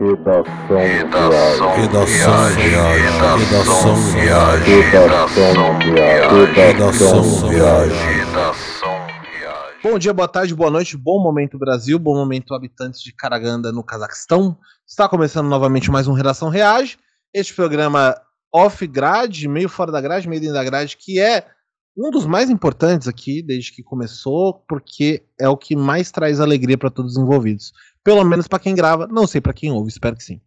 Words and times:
Redação 0.00 0.42
Redação 0.66 1.76
Redação 1.76 2.54
Redação 2.56 3.94
Redação 4.64 5.78
Redação 6.54 7.48
Redação 7.50 9.10
Bom 9.82 9.98
dia, 9.98 10.14
boa 10.14 10.26
tarde, 10.26 10.54
boa 10.54 10.70
noite, 10.70 10.96
bom 10.96 11.22
momento 11.22 11.58
Brasil, 11.58 11.98
bom 11.98 12.14
momento 12.14 12.54
habitantes 12.54 13.02
de 13.02 13.12
Karaganda 13.12 13.70
no 13.70 13.84
Cazaquistão. 13.84 14.56
Está 14.88 15.06
começando 15.06 15.48
novamente 15.48 15.90
mais 15.90 16.08
um 16.08 16.14
Redação 16.14 16.48
Reage. 16.48 16.96
Este 17.34 17.52
programa 17.52 18.18
off 18.54 18.86
grade, 18.86 19.46
meio 19.48 19.68
fora 19.68 19.92
da 19.92 20.00
grade, 20.00 20.26
meio 20.26 20.40
dentro 20.40 20.54
da 20.54 20.64
grade, 20.64 20.96
que 20.96 21.20
é 21.20 21.44
um 21.94 22.10
dos 22.10 22.24
mais 22.24 22.48
importantes 22.48 23.06
aqui 23.06 23.42
desde 23.42 23.72
que 23.72 23.82
começou, 23.82 24.64
porque 24.66 25.22
é 25.38 25.46
o 25.46 25.56
que 25.58 25.76
mais 25.76 26.10
traz 26.10 26.40
alegria 26.40 26.78
para 26.78 26.90
todos 26.90 27.12
os 27.16 27.22
envolvidos. 27.22 27.72
Pelo 28.02 28.24
menos 28.24 28.48
para 28.48 28.58
quem 28.58 28.74
grava, 28.74 29.06
não 29.06 29.26
sei 29.26 29.40
para 29.40 29.52
quem 29.52 29.70
ouve, 29.70 29.90
espero 29.90 30.16
que 30.16 30.24
sim. 30.24 30.40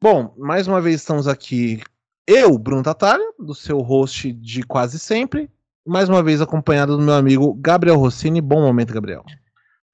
Bom, 0.00 0.34
mais 0.38 0.68
uma 0.68 0.80
vez 0.80 0.96
estamos 0.96 1.26
aqui, 1.26 1.82
eu, 2.26 2.56
Bruno 2.56 2.82
Tatalha, 2.82 3.32
do 3.38 3.54
seu 3.54 3.80
host 3.80 4.32
de 4.32 4.62
quase 4.62 4.98
sempre, 4.98 5.50
mais 5.84 6.08
uma 6.08 6.22
vez 6.22 6.40
acompanhado 6.40 6.96
do 6.96 7.02
meu 7.02 7.14
amigo 7.14 7.52
Gabriel 7.54 7.96
Rossini. 7.96 8.40
Bom 8.40 8.60
momento, 8.60 8.94
Gabriel. 8.94 9.24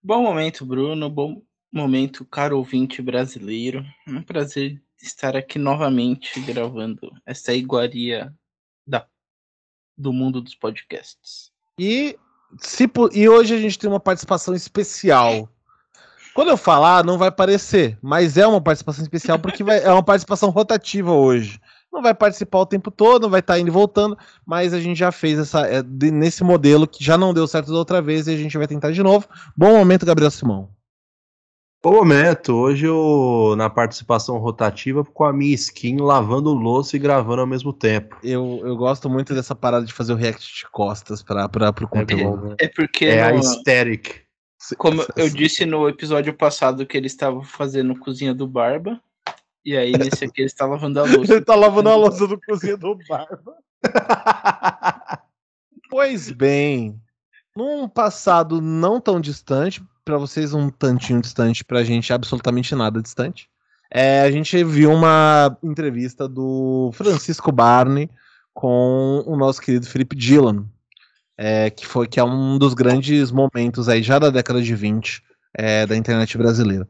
Bom 0.02 0.22
momento, 0.22 0.66
Bruno. 0.66 1.08
Bom 1.08 1.42
momento, 1.72 2.24
caro 2.26 2.58
ouvinte 2.58 3.00
brasileiro. 3.00 3.82
É 4.06 4.10
um 4.10 4.22
prazer 4.22 4.82
estar 5.00 5.36
aqui 5.36 5.58
novamente 5.58 6.40
gravando 6.40 7.10
essa 7.24 7.54
iguaria 7.54 8.34
da, 8.86 9.06
do 9.96 10.12
mundo 10.12 10.42
dos 10.42 10.54
podcasts. 10.54 11.50
E, 11.78 12.18
se, 12.58 12.90
e 13.12 13.28
hoje 13.28 13.54
a 13.54 13.58
gente 13.58 13.78
tem 13.78 13.88
uma 13.88 14.00
participação 14.00 14.54
especial 14.54 15.48
quando 16.34 16.48
eu 16.48 16.56
falar, 16.56 17.04
não 17.04 17.16
vai 17.16 17.30
parecer, 17.30 17.96
mas 18.02 18.36
é 18.36 18.46
uma 18.46 18.60
participação 18.60 19.02
especial 19.02 19.38
porque 19.38 19.62
vai, 19.62 19.82
é 19.82 19.90
uma 19.90 20.02
participação 20.02 20.50
rotativa 20.50 21.12
hoje. 21.12 21.60
Não 21.92 22.02
vai 22.02 22.12
participar 22.12 22.58
o 22.58 22.66
tempo 22.66 22.90
todo, 22.90 23.22
não 23.22 23.30
vai 23.30 23.38
estar 23.38 23.54
tá 23.54 23.60
indo 23.60 23.68
e 23.68 23.70
voltando, 23.70 24.18
mas 24.44 24.74
a 24.74 24.80
gente 24.80 24.98
já 24.98 25.12
fez 25.12 25.38
essa 25.38 25.60
é, 25.60 25.80
de, 25.80 26.10
nesse 26.10 26.42
modelo 26.42 26.88
que 26.88 27.04
já 27.04 27.16
não 27.16 27.32
deu 27.32 27.46
certo 27.46 27.70
da 27.70 27.78
outra 27.78 28.02
vez 28.02 28.26
e 28.26 28.32
a 28.32 28.36
gente 28.36 28.58
vai 28.58 28.66
tentar 28.66 28.90
de 28.90 29.00
novo. 29.00 29.28
Bom 29.56 29.78
momento, 29.78 30.04
Gabriel 30.04 30.30
Simão. 30.30 30.68
Bom 31.80 31.92
momento. 31.92 32.52
Hoje 32.54 32.86
eu, 32.86 33.54
na 33.56 33.70
participação 33.70 34.38
rotativa, 34.38 35.04
com 35.04 35.22
a 35.22 35.32
minha 35.32 35.54
skin 35.54 35.98
lavando 35.98 36.52
louça 36.52 36.96
e 36.96 36.98
gravando 36.98 37.42
ao 37.42 37.46
mesmo 37.46 37.72
tempo. 37.72 38.16
Eu, 38.24 38.60
eu 38.64 38.74
gosto 38.74 39.08
muito 39.08 39.34
dessa 39.34 39.54
parada 39.54 39.86
de 39.86 39.92
fazer 39.92 40.14
o 40.14 40.16
react 40.16 40.52
de 40.52 40.66
costas 40.70 41.22
para 41.22 41.44
o 41.44 41.88
conteúdo. 41.88 42.56
É, 42.58 42.64
é 42.64 42.68
porque. 42.68 43.04
É 43.04 43.30
no... 43.30 43.36
a 43.36 43.38
aesthetic. 43.38 44.23
Como 44.78 45.04
eu 45.16 45.28
disse 45.28 45.66
no 45.66 45.88
episódio 45.88 46.32
passado 46.32 46.86
que 46.86 46.96
ele 46.96 47.06
estava 47.06 47.42
fazendo 47.42 47.98
cozinha 47.98 48.34
do 48.34 48.46
Barba. 48.46 49.00
E 49.64 49.76
aí, 49.76 49.92
nesse 49.92 50.24
aqui, 50.24 50.42
ele 50.42 50.46
está 50.46 50.66
lavando 50.66 51.00
a 51.00 51.04
louça. 51.10 51.32
ele 51.32 51.44
tá 51.44 51.54
lavando 51.54 51.88
a 51.88 51.96
louça 51.96 52.26
do 52.26 52.40
cozinha 52.40 52.76
do 52.76 52.98
Barba. 53.08 53.56
pois 55.90 56.30
bem, 56.30 57.00
num 57.56 57.88
passado 57.88 58.60
não 58.60 59.00
tão 59.00 59.20
distante, 59.20 59.82
para 60.04 60.18
vocês 60.18 60.52
um 60.52 60.68
tantinho 60.68 61.20
distante, 61.20 61.64
pra 61.64 61.84
gente 61.84 62.12
absolutamente 62.12 62.74
nada 62.74 63.00
distante, 63.00 63.48
é, 63.90 64.22
a 64.22 64.30
gente 64.30 64.62
viu 64.64 64.90
uma 64.90 65.56
entrevista 65.62 66.28
do 66.28 66.90
Francisco 66.94 67.52
Barney 67.52 68.10
com 68.52 69.22
o 69.26 69.36
nosso 69.36 69.60
querido 69.60 69.86
Felipe 69.86 70.16
Dillon, 70.16 70.64
é, 71.36 71.70
que 71.70 71.86
foi 71.86 72.06
que 72.06 72.20
é 72.20 72.24
um 72.24 72.58
dos 72.58 72.74
grandes 72.74 73.30
momentos 73.30 73.88
aí 73.88 74.02
já 74.02 74.18
da 74.18 74.30
década 74.30 74.62
de 74.62 74.74
20 74.74 75.22
é, 75.54 75.86
da 75.86 75.96
internet 75.96 76.36
brasileira. 76.38 76.88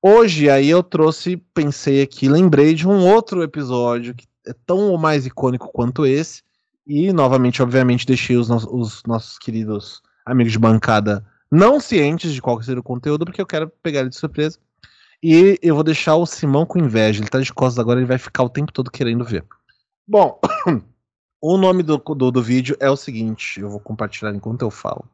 Hoje 0.00 0.48
aí 0.48 0.68
eu 0.68 0.82
trouxe, 0.82 1.36
pensei 1.52 2.02
aqui, 2.02 2.28
lembrei 2.28 2.74
de 2.74 2.86
um 2.86 3.06
outro 3.06 3.42
episódio 3.42 4.14
que 4.14 4.26
é 4.46 4.54
tão 4.64 4.90
ou 4.90 4.98
mais 4.98 5.26
icônico 5.26 5.70
quanto 5.72 6.06
esse 6.06 6.42
e 6.86 7.12
novamente, 7.12 7.62
obviamente, 7.62 8.06
deixei 8.06 8.36
os, 8.36 8.48
no 8.48 8.56
os 8.56 9.02
nossos 9.06 9.38
queridos 9.38 10.00
amigos 10.24 10.52
de 10.52 10.58
bancada 10.58 11.24
não 11.50 11.80
cientes 11.80 12.32
de 12.32 12.40
qual 12.40 12.62
seria 12.62 12.80
o 12.80 12.84
conteúdo 12.84 13.24
porque 13.24 13.40
eu 13.40 13.46
quero 13.46 13.68
pegar 13.82 14.00
ele 14.00 14.10
de 14.10 14.16
surpresa. 14.16 14.58
E 15.22 15.58
eu 15.60 15.74
vou 15.74 15.82
deixar 15.82 16.14
o 16.16 16.26
Simão 16.26 16.64
com 16.64 16.78
inveja. 16.78 17.20
Ele 17.20 17.28
tá 17.28 17.40
de 17.40 17.52
costas 17.52 17.78
agora, 17.78 17.98
ele 17.98 18.06
vai 18.06 18.18
ficar 18.18 18.44
o 18.44 18.48
tempo 18.48 18.72
todo 18.72 18.90
querendo 18.90 19.24
ver. 19.24 19.44
Bom, 20.06 20.40
O 21.40 21.56
nome 21.56 21.84
do, 21.84 21.98
do, 21.98 22.32
do, 22.32 22.42
vídeo 22.42 22.76
é 22.80 22.90
o 22.90 22.96
seguinte: 22.96 23.60
eu 23.60 23.70
vou 23.70 23.78
compartilhar 23.78 24.34
enquanto 24.34 24.62
eu 24.62 24.70
falo. 24.70 25.08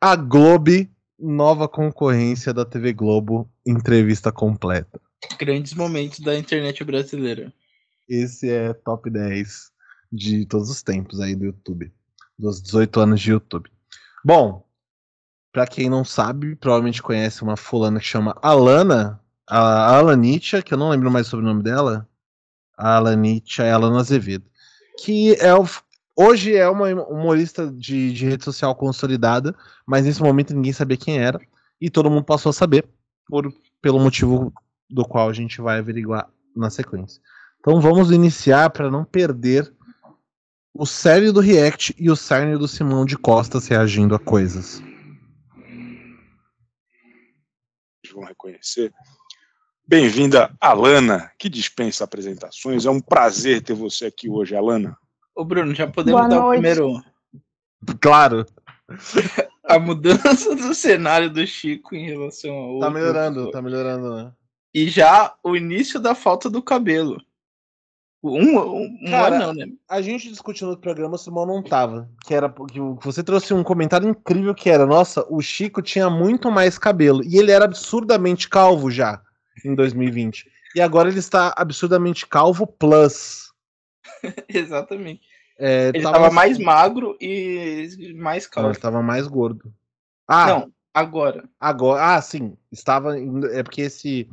A 0.00 0.14
Globe, 0.14 0.88
nova 1.18 1.68
concorrência 1.68 2.54
da 2.54 2.64
TV 2.64 2.92
Globo, 2.92 3.50
entrevista 3.66 4.30
completa. 4.30 5.00
Grandes 5.38 5.74
momentos 5.74 6.20
da 6.20 6.38
internet 6.38 6.84
brasileira. 6.84 7.52
Esse 8.08 8.48
é 8.48 8.72
top 8.72 9.10
10 9.10 9.72
de 10.12 10.46
todos 10.46 10.70
os 10.70 10.80
tempos 10.80 11.20
aí 11.20 11.34
do 11.34 11.46
YouTube. 11.46 11.92
Dos 12.38 12.62
18 12.62 13.00
anos 13.00 13.20
de 13.20 13.32
YouTube. 13.32 13.68
Bom, 14.24 14.64
para 15.52 15.66
quem 15.66 15.90
não 15.90 16.04
sabe, 16.04 16.54
provavelmente 16.54 17.02
conhece 17.02 17.42
uma 17.42 17.56
fulana 17.56 17.98
que 17.98 18.06
chama 18.06 18.38
Alana, 18.40 19.20
a 19.48 19.96
Alanitia, 19.96 20.62
que 20.62 20.72
eu 20.72 20.78
não 20.78 20.90
lembro 20.90 21.10
mais 21.10 21.26
sobre 21.26 21.44
o 21.44 21.48
nome 21.48 21.64
dela. 21.64 22.08
A 22.78 22.96
Alanitia 22.96 23.64
é 23.64 23.72
Alana 23.72 23.98
Azevedo 23.98 24.48
que 24.98 25.34
é 25.34 25.54
o, 25.54 25.64
hoje 26.16 26.54
é 26.54 26.68
uma 26.68 26.88
humorista 27.04 27.70
de, 27.70 28.12
de 28.12 28.26
rede 28.26 28.44
social 28.44 28.74
consolidada, 28.74 29.54
mas 29.86 30.04
nesse 30.04 30.22
momento 30.22 30.54
ninguém 30.54 30.72
sabia 30.72 30.96
quem 30.96 31.18
era 31.18 31.40
e 31.80 31.90
todo 31.90 32.10
mundo 32.10 32.24
passou 32.24 32.50
a 32.50 32.54
saber 32.54 32.88
por, 33.26 33.52
pelo 33.82 34.00
motivo 34.00 34.52
do 34.88 35.04
qual 35.04 35.28
a 35.28 35.32
gente 35.32 35.60
vai 35.60 35.78
averiguar 35.78 36.30
na 36.54 36.70
sequência. 36.70 37.20
Então 37.60 37.80
vamos 37.80 38.10
iniciar 38.10 38.70
para 38.70 38.90
não 38.90 39.04
perder 39.04 39.72
o 40.72 40.86
sério 40.86 41.32
do 41.32 41.40
React 41.40 41.94
e 41.98 42.10
o 42.10 42.16
cerne 42.16 42.56
do 42.56 42.68
Simão 42.68 43.04
de 43.04 43.16
Costas 43.16 43.66
reagindo 43.66 44.14
a 44.14 44.18
coisas. 44.18 44.82
Vão 48.12 48.24
reconhecer. 48.24 48.92
Bem-vinda, 49.88 50.52
Alana, 50.60 51.30
que 51.38 51.48
dispensa 51.48 52.02
apresentações. 52.02 52.84
É 52.84 52.90
um 52.90 53.00
prazer 53.00 53.62
ter 53.62 53.72
você 53.72 54.06
aqui 54.06 54.28
hoje, 54.28 54.56
Alana. 54.56 54.98
Ô, 55.32 55.44
Bruno, 55.44 55.72
já 55.76 55.86
podemos 55.86 56.20
Boa 56.20 56.28
dar 56.28 56.40
noite. 56.40 56.48
o 56.48 56.60
primeiro. 56.60 57.04
Claro. 58.00 58.44
A 59.62 59.78
mudança 59.78 60.56
do 60.56 60.74
cenário 60.74 61.30
do 61.30 61.46
Chico 61.46 61.94
em 61.94 62.04
relação 62.04 62.52
ao. 62.52 62.80
Tá 62.80 62.86
outro. 62.86 62.90
melhorando, 62.90 63.50
tá 63.52 63.62
melhorando, 63.62 64.16
né? 64.16 64.32
E 64.74 64.88
já 64.88 65.34
o 65.42 65.56
início 65.56 66.00
da 66.00 66.16
falta 66.16 66.50
do 66.50 66.60
cabelo. 66.60 67.20
Um, 68.24 68.58
um, 68.58 69.04
Cara, 69.08 69.38
não, 69.38 69.54
né? 69.54 69.66
A 69.88 70.02
gente 70.02 70.28
discutiu 70.28 70.66
no 70.68 70.76
programa, 70.76 71.14
o 71.14 71.18
Simão 71.18 71.46
não 71.46 71.62
tava. 71.62 72.08
Que 72.24 72.34
era 72.34 72.48
porque 72.48 72.80
você 73.00 73.22
trouxe 73.22 73.54
um 73.54 73.62
comentário 73.62 74.08
incrível 74.08 74.54
que 74.54 74.68
era: 74.68 74.84
nossa, 74.84 75.24
o 75.28 75.40
Chico 75.40 75.80
tinha 75.80 76.10
muito 76.10 76.50
mais 76.50 76.76
cabelo. 76.76 77.22
E 77.24 77.36
ele 77.36 77.52
era 77.52 77.64
absurdamente 77.64 78.48
calvo 78.48 78.90
já 78.90 79.22
em 79.64 79.74
2020. 79.74 80.50
E 80.74 80.80
agora 80.80 81.08
ele 81.08 81.18
está 81.18 81.54
absurdamente 81.56 82.26
calvo 82.26 82.66
plus. 82.66 83.52
Exatamente. 84.48 85.22
É, 85.58 85.88
ele 85.88 85.98
estava 85.98 86.30
mais 86.30 86.58
magro 86.58 87.16
e 87.20 88.14
mais 88.16 88.46
calvo. 88.46 88.66
Não, 88.66 88.70
ele 88.70 88.78
estava 88.78 89.02
mais 89.02 89.26
gordo. 89.26 89.72
Ah, 90.28 90.46
não, 90.46 90.72
agora. 90.92 91.44
Agora, 91.58 92.14
ah, 92.14 92.20
sim. 92.20 92.56
Estava. 92.70 93.18
É 93.18 93.62
porque 93.62 93.82
esse. 93.82 94.28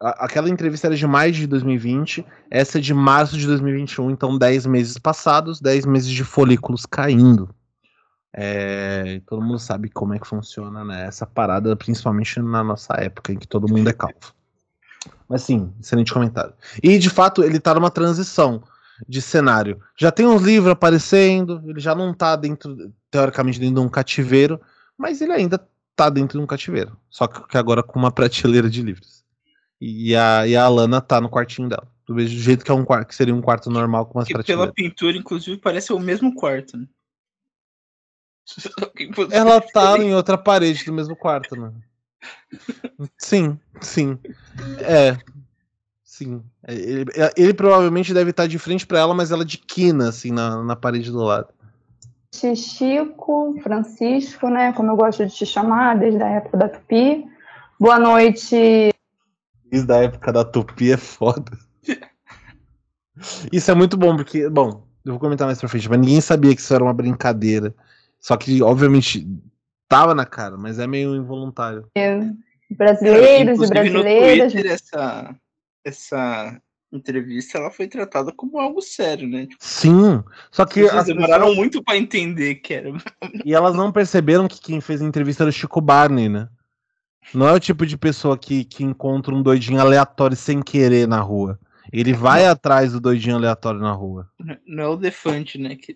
Aquela 0.00 0.48
entrevista 0.48 0.88
era 0.88 0.96
de 0.96 1.06
maio 1.06 1.30
de 1.30 1.46
2020, 1.46 2.26
essa 2.50 2.78
é 2.78 2.80
de 2.80 2.92
março 2.92 3.38
de 3.38 3.46
2021, 3.46 4.10
então 4.10 4.36
10 4.36 4.66
meses 4.66 4.98
passados, 4.98 5.60
10 5.60 5.86
meses 5.86 6.10
de 6.10 6.24
folículos 6.24 6.84
caindo. 6.84 7.54
É, 8.34 9.20
todo 9.26 9.42
mundo 9.42 9.60
sabe 9.60 9.88
como 9.90 10.12
é 10.12 10.18
que 10.18 10.26
funciona 10.26 10.84
né, 10.84 11.06
essa 11.06 11.24
parada, 11.24 11.76
principalmente 11.76 12.40
na 12.40 12.64
nossa 12.64 12.94
época, 12.94 13.32
em 13.32 13.38
que 13.38 13.46
todo 13.46 13.68
mundo 13.68 13.88
é 13.88 13.92
calvo. 13.92 14.34
Mas 15.28 15.42
sim, 15.42 15.72
excelente 15.80 16.12
comentário. 16.12 16.54
E 16.82 16.98
de 16.98 17.10
fato, 17.10 17.42
ele 17.42 17.58
tá 17.58 17.74
numa 17.74 17.90
transição 17.90 18.62
de 19.08 19.20
cenário. 19.20 19.80
Já 19.96 20.10
tem 20.10 20.26
uns 20.26 20.42
livros 20.42 20.72
aparecendo, 20.72 21.62
ele 21.66 21.80
já 21.80 21.94
não 21.94 22.14
tá 22.14 22.36
dentro, 22.36 22.92
teoricamente, 23.10 23.58
dentro 23.58 23.76
de 23.76 23.80
um 23.80 23.88
cativeiro, 23.88 24.60
mas 24.96 25.20
ele 25.20 25.32
ainda 25.32 25.60
tá 25.96 26.08
dentro 26.08 26.38
de 26.38 26.44
um 26.44 26.46
cativeiro. 26.46 26.96
Só 27.10 27.26
que 27.26 27.56
agora 27.56 27.82
com 27.82 27.98
uma 27.98 28.12
prateleira 28.12 28.68
de 28.68 28.82
livros. 28.82 29.24
E 29.80 30.14
a, 30.14 30.46
e 30.46 30.54
a 30.54 30.64
Alana 30.64 31.00
tá 31.00 31.20
no 31.20 31.28
quartinho 31.28 31.68
dela. 31.68 31.90
Do 32.06 32.14
mesmo 32.14 32.38
jeito 32.38 32.64
que 32.64 32.70
é 32.70 32.74
um 32.74 32.84
quarto, 32.84 33.08
que 33.08 33.14
seria 33.14 33.34
um 33.34 33.42
quarto 33.42 33.70
normal 33.70 34.06
com 34.06 34.18
umas 34.18 34.28
e 34.28 34.32
prateleiras. 34.32 34.72
Pela 34.72 34.74
pintura, 34.74 35.16
inclusive, 35.16 35.56
parece 35.58 35.92
o 35.92 35.98
mesmo 35.98 36.34
quarto, 36.34 36.76
né? 36.76 36.86
Ela 39.30 39.60
tá 39.60 39.98
em 39.98 40.14
outra 40.14 40.36
parede 40.36 40.84
do 40.84 40.92
mesmo 40.92 41.16
quarto, 41.16 41.56
né? 41.56 41.72
Sim, 43.18 43.58
sim. 43.80 44.18
É. 44.80 45.16
Sim. 46.04 46.42
É, 46.62 46.74
ele, 46.74 47.10
ele 47.36 47.54
provavelmente 47.54 48.12
deve 48.12 48.30
estar 48.30 48.46
de 48.46 48.58
frente 48.58 48.86
para 48.86 48.98
ela, 48.98 49.14
mas 49.14 49.30
ela 49.30 49.44
de 49.44 49.58
quina, 49.58 50.10
assim, 50.10 50.30
na, 50.30 50.62
na 50.62 50.76
parede 50.76 51.10
do 51.10 51.22
lado. 51.22 51.48
Chico, 52.34 53.58
Francisco, 53.62 54.48
né? 54.48 54.72
Como 54.72 54.90
eu 54.90 54.96
gosto 54.96 55.24
de 55.26 55.34
te 55.34 55.46
chamar, 55.46 55.98
desde 55.98 56.22
a 56.22 56.28
época 56.28 56.56
da 56.56 56.68
Tupi. 56.68 57.26
Boa 57.78 57.98
noite. 57.98 58.90
Isso 59.70 59.86
da 59.86 60.02
época 60.02 60.32
da 60.32 60.44
Tupi 60.44 60.92
é 60.92 60.96
foda. 60.96 61.56
Isso 63.52 63.70
é 63.70 63.74
muito 63.74 63.96
bom, 63.96 64.16
porque, 64.16 64.48
bom, 64.48 64.86
eu 65.04 65.12
vou 65.12 65.20
comentar 65.20 65.46
mais 65.46 65.58
pra 65.58 65.68
frente, 65.68 65.88
mas 65.88 65.98
ninguém 65.98 66.20
sabia 66.20 66.54
que 66.54 66.60
isso 66.60 66.74
era 66.74 66.82
uma 66.82 66.94
brincadeira. 66.94 67.74
Só 68.18 68.36
que, 68.36 68.62
obviamente, 68.62 69.26
tava 69.92 70.14
na 70.14 70.24
cara, 70.24 70.56
mas 70.56 70.78
é 70.78 70.86
meio 70.86 71.14
involuntário. 71.14 71.86
Brasileiros 72.70 73.60
e 73.60 73.68
brasileiras. 73.68 74.54
No 74.54 74.60
Twitter, 74.60 74.72
essa, 74.72 75.36
essa 75.84 76.60
entrevista 76.90 77.58
ela 77.58 77.70
foi 77.70 77.86
tratada 77.86 78.32
como 78.34 78.58
algo 78.58 78.80
sério, 78.80 79.28
né? 79.28 79.42
Tipo, 79.46 79.56
Sim, 79.62 80.24
só 80.50 80.64
que 80.64 80.80
as 80.88 81.04
demoraram 81.06 81.42
pessoas- 81.44 81.56
muito 81.58 81.84
pra 81.84 81.96
entender 81.98 82.54
que 82.56 82.72
era. 82.72 82.90
E 83.44 83.54
elas 83.54 83.74
não 83.74 83.92
perceberam 83.92 84.48
que 84.48 84.60
quem 84.60 84.80
fez 84.80 85.02
a 85.02 85.04
entrevista 85.04 85.42
era 85.42 85.50
o 85.50 85.52
Chico 85.52 85.80
Barney, 85.80 86.28
né? 86.30 86.48
Não 87.34 87.46
é 87.46 87.52
o 87.52 87.60
tipo 87.60 87.84
de 87.84 87.96
pessoa 87.98 88.36
que, 88.38 88.64
que 88.64 88.82
encontra 88.82 89.34
um 89.34 89.42
doidinho 89.42 89.80
aleatório 89.80 90.36
sem 90.36 90.62
querer 90.62 91.06
na 91.06 91.20
rua. 91.20 91.58
Ele 91.92 92.14
vai 92.14 92.46
atrás 92.46 92.92
do 92.92 93.00
doidinho 93.00 93.36
aleatório 93.36 93.80
na 93.80 93.92
rua. 93.92 94.26
Não 94.66 94.82
é 94.84 94.88
o 94.88 94.96
Defante, 94.96 95.58
né? 95.58 95.76
Que 95.76 95.94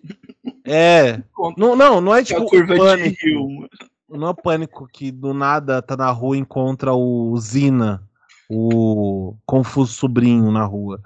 É. 0.63 1.21
Não, 1.57 1.75
não, 1.75 1.99
não 2.01 2.13
é 2.15 2.23
que 2.23 2.33
é 2.33 2.35
tipo 2.35 2.47
a 2.47 2.49
curva 2.49 2.73
o 2.73 2.77
pânico. 2.77 3.09
de 3.19 3.25
rio. 3.25 3.69
Não 4.09 4.27
é 4.27 4.29
o 4.31 4.35
pânico 4.35 4.87
que 4.87 5.11
do 5.11 5.33
nada 5.33 5.81
tá 5.81 5.97
na 5.97 6.09
rua 6.11 6.37
e 6.37 6.39
encontra 6.39 6.93
o 6.93 7.35
Zina, 7.37 8.01
o 8.49 9.35
confuso 9.45 9.93
sobrinho 9.93 10.51
na 10.51 10.63
rua. 10.63 11.01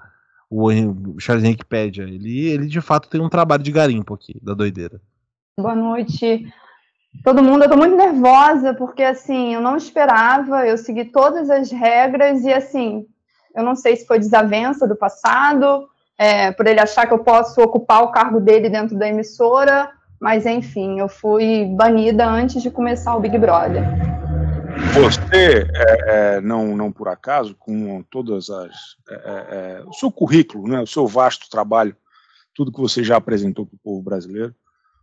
O 0.48 0.70
Charles 1.18 1.44
Wikipedia. 1.44 2.04
Ele, 2.04 2.46
ele 2.48 2.66
de 2.66 2.80
fato 2.80 3.08
tem 3.08 3.20
um 3.20 3.28
trabalho 3.28 3.62
de 3.62 3.72
garimpo 3.72 4.14
aqui, 4.14 4.38
da 4.42 4.54
doideira. 4.54 5.00
Boa 5.58 5.74
noite. 5.74 6.46
Todo 7.24 7.42
mundo, 7.42 7.64
eu 7.64 7.70
tô 7.70 7.76
muito 7.76 7.96
nervosa, 7.96 8.74
porque 8.74 9.02
assim, 9.02 9.54
eu 9.54 9.60
não 9.60 9.76
esperava, 9.76 10.66
eu 10.66 10.78
segui 10.78 11.06
todas 11.06 11.50
as 11.50 11.70
regras 11.70 12.42
e 12.42 12.52
assim, 12.52 13.06
eu 13.54 13.62
não 13.62 13.76
sei 13.76 13.96
se 13.96 14.06
foi 14.06 14.18
desavença 14.18 14.88
do 14.88 14.96
passado, 14.96 15.88
é, 16.16 16.52
por 16.52 16.66
ele 16.66 16.80
achar 16.80 17.06
que 17.06 17.12
eu 17.12 17.18
posso 17.18 17.60
ocupar 17.60 18.02
o 18.02 18.10
cargo 18.10 18.40
dele 18.40 18.70
dentro 18.70 18.96
da 18.98 19.08
emissora, 19.08 19.90
mas 20.22 20.46
enfim, 20.46 21.00
eu 21.00 21.08
fui 21.08 21.64
banida 21.64 22.24
antes 22.24 22.62
de 22.62 22.70
começar 22.70 23.16
o 23.16 23.20
Big 23.20 23.36
Brother. 23.36 23.82
Você, 24.94 25.66
é, 25.74 26.36
é, 26.36 26.40
não, 26.40 26.76
não 26.76 26.92
por 26.92 27.08
acaso, 27.08 27.56
com 27.56 28.04
todas 28.04 28.48
as. 28.48 28.72
é, 29.10 29.14
é, 29.14 29.46
é, 29.50 29.84
o 29.84 29.92
seu 29.92 30.12
currículo, 30.12 30.68
né, 30.68 30.80
o 30.80 30.86
seu 30.86 31.08
vasto 31.08 31.50
trabalho, 31.50 31.96
tudo 32.54 32.70
que 32.70 32.80
você 32.80 33.02
já 33.02 33.16
apresentou 33.16 33.66
para 33.66 33.74
o 33.74 33.80
povo 33.82 34.00
brasileiro. 34.00 34.54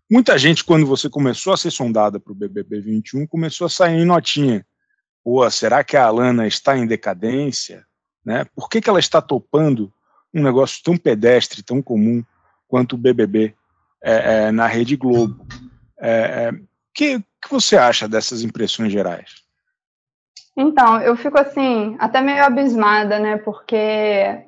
Muita 0.09 0.37
gente, 0.37 0.63
quando 0.63 0.85
você 0.85 1.09
começou 1.09 1.51
a 1.51 1.57
ser 1.57 1.69
sondada 1.69 2.17
para 2.17 2.31
o 2.31 2.35
BBB 2.35 2.79
21, 2.79 3.27
começou 3.27 3.67
a 3.67 3.69
sair 3.69 3.99
em 3.99 4.05
notinha. 4.05 4.65
Pô, 5.21 5.47
será 5.51 5.83
que 5.83 5.97
a 5.97 6.05
Alana 6.05 6.47
está 6.47 6.77
em 6.77 6.87
decadência? 6.87 7.85
Né? 8.23 8.45
Por 8.55 8.69
que, 8.69 8.79
que 8.79 8.89
ela 8.89 8.99
está 8.99 9.21
topando 9.21 9.91
um 10.33 10.41
negócio 10.41 10.81
tão 10.81 10.95
pedestre, 10.95 11.61
tão 11.61 11.81
comum 11.81 12.23
quanto 12.69 12.93
o 12.93 12.97
BBB 12.97 13.53
é, 14.01 14.47
é, 14.47 14.51
na 14.51 14.67
Rede 14.67 14.95
Globo? 14.95 15.45
É, 15.99 16.51
O 16.51 16.59
que, 16.93 17.19
que 17.19 17.49
você 17.49 17.77
acha 17.77 18.07
dessas 18.07 18.43
impressões 18.43 18.91
gerais? 18.91 19.43
Então, 20.55 21.01
eu 21.01 21.15
fico 21.15 21.39
assim, 21.39 21.95
até 21.99 22.19
meio 22.21 22.43
abismada, 22.43 23.17
né? 23.17 23.37
Porque 23.37 24.43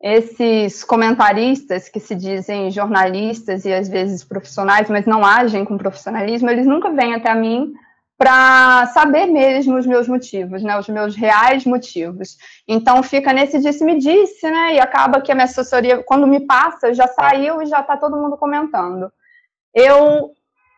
esses 0.00 0.84
comentaristas 0.84 1.88
que 1.88 2.00
se 2.00 2.14
dizem 2.14 2.70
jornalistas 2.70 3.64
e 3.64 3.72
às 3.72 3.88
vezes 3.88 4.24
profissionais, 4.24 4.88
mas 4.88 5.06
não 5.06 5.24
agem 5.24 5.64
com 5.64 5.78
profissionalismo, 5.78 6.48
eles 6.50 6.66
nunca 6.66 6.90
vêm 6.90 7.14
até 7.14 7.34
mim 7.34 7.72
para 8.18 8.86
saber 8.86 9.26
mesmo 9.26 9.78
os 9.78 9.86
meus 9.86 10.08
motivos, 10.08 10.60
né? 10.60 10.76
Os 10.76 10.88
meus 10.88 11.14
reais 11.14 11.64
motivos. 11.64 12.36
Então 12.66 13.00
fica 13.00 13.32
nesse 13.32 13.60
disse-me-disse, 13.60 14.50
né? 14.50 14.74
E 14.74 14.80
acaba 14.80 15.20
que 15.20 15.30
a 15.30 15.34
minha 15.36 15.44
assessoria, 15.44 16.02
quando 16.02 16.26
me 16.26 16.40
passa, 16.40 16.92
já 16.92 17.06
saiu 17.06 17.62
e 17.62 17.66
já 17.66 17.80
está 17.80 17.96
todo 17.96 18.16
mundo 18.16 18.36
comentando. 18.36 19.10
Eu 19.72 20.32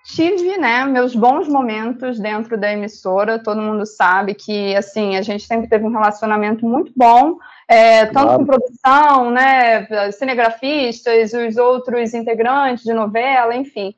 tive, 0.05 0.59
né, 0.59 0.85
meus 0.85 1.15
bons 1.15 1.49
momentos 1.49 2.19
dentro 2.19 2.59
da 2.59 2.73
emissora. 2.73 3.43
Todo 3.43 3.61
mundo 3.61 3.87
sabe 3.87 4.35
que, 4.35 4.77
assim, 4.77 5.17
a 5.17 5.23
gente 5.23 5.47
sempre 5.47 5.69
teve 5.69 5.85
um 5.85 5.93
relacionamento 5.93 6.67
muito 6.67 6.93
bom, 6.95 7.37
é, 7.67 8.07
tanto 8.07 8.27
Claro. 8.27 8.39
com 8.39 8.47
produção, 8.47 9.31
né, 9.31 9.87
cinegrafistas, 10.13 11.33
os 11.33 11.57
outros 11.57 12.13
integrantes 12.13 12.85
de 12.85 12.93
novela, 12.93 13.55
enfim. 13.55 13.95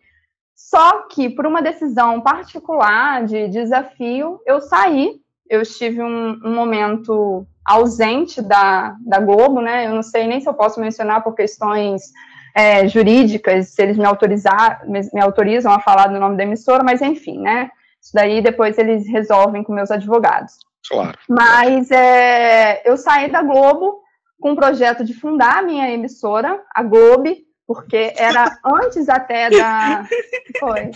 Só 0.68 1.02
que, 1.08 1.28
por 1.28 1.46
uma 1.46 1.60
decisão 1.60 2.20
particular 2.20 3.24
de 3.24 3.48
desafio, 3.48 4.40
eu 4.46 4.60
saí. 4.60 5.20
Eu 5.48 5.60
estive 5.60 6.02
um, 6.02 6.40
um 6.42 6.54
momento 6.54 7.46
ausente 7.64 8.40
da, 8.40 8.96
da 9.00 9.18
Globo, 9.18 9.60
né? 9.60 9.86
Eu 9.86 9.94
não 9.94 10.02
sei 10.02 10.26
nem 10.26 10.40
se 10.40 10.48
eu 10.48 10.54
posso 10.54 10.80
mencionar 10.80 11.22
por 11.22 11.34
questões 11.34 12.12
é, 12.54 12.88
jurídicas, 12.88 13.68
se 13.68 13.82
eles 13.82 13.98
me, 13.98 14.06
autorizar, 14.06 14.82
me, 14.86 15.00
me 15.12 15.20
autorizam 15.20 15.72
a 15.72 15.80
falar 15.80 16.06
do 16.06 16.18
nome 16.18 16.36
da 16.36 16.44
emissora, 16.44 16.82
mas 16.82 17.02
enfim, 17.02 17.38
né? 17.38 17.70
Isso 18.00 18.12
daí 18.14 18.40
depois 18.40 18.78
eles 18.78 19.06
resolvem 19.08 19.62
com 19.62 19.72
meus 19.72 19.90
advogados. 19.90 20.54
Claro. 20.88 21.18
Mas 21.28 21.90
é, 21.90 22.82
eu 22.88 22.96
saí 22.96 23.30
da 23.30 23.42
Globo 23.42 24.00
com 24.40 24.52
o 24.52 24.56
projeto 24.56 25.04
de 25.04 25.12
fundar 25.12 25.58
a 25.58 25.62
minha 25.62 25.90
emissora, 25.90 26.60
a 26.74 26.82
Globo, 26.82 27.28
porque 27.66 28.12
era 28.16 28.58
antes 28.64 29.08
até 29.08 29.50
da. 29.50 30.06
Foi. 30.60 30.90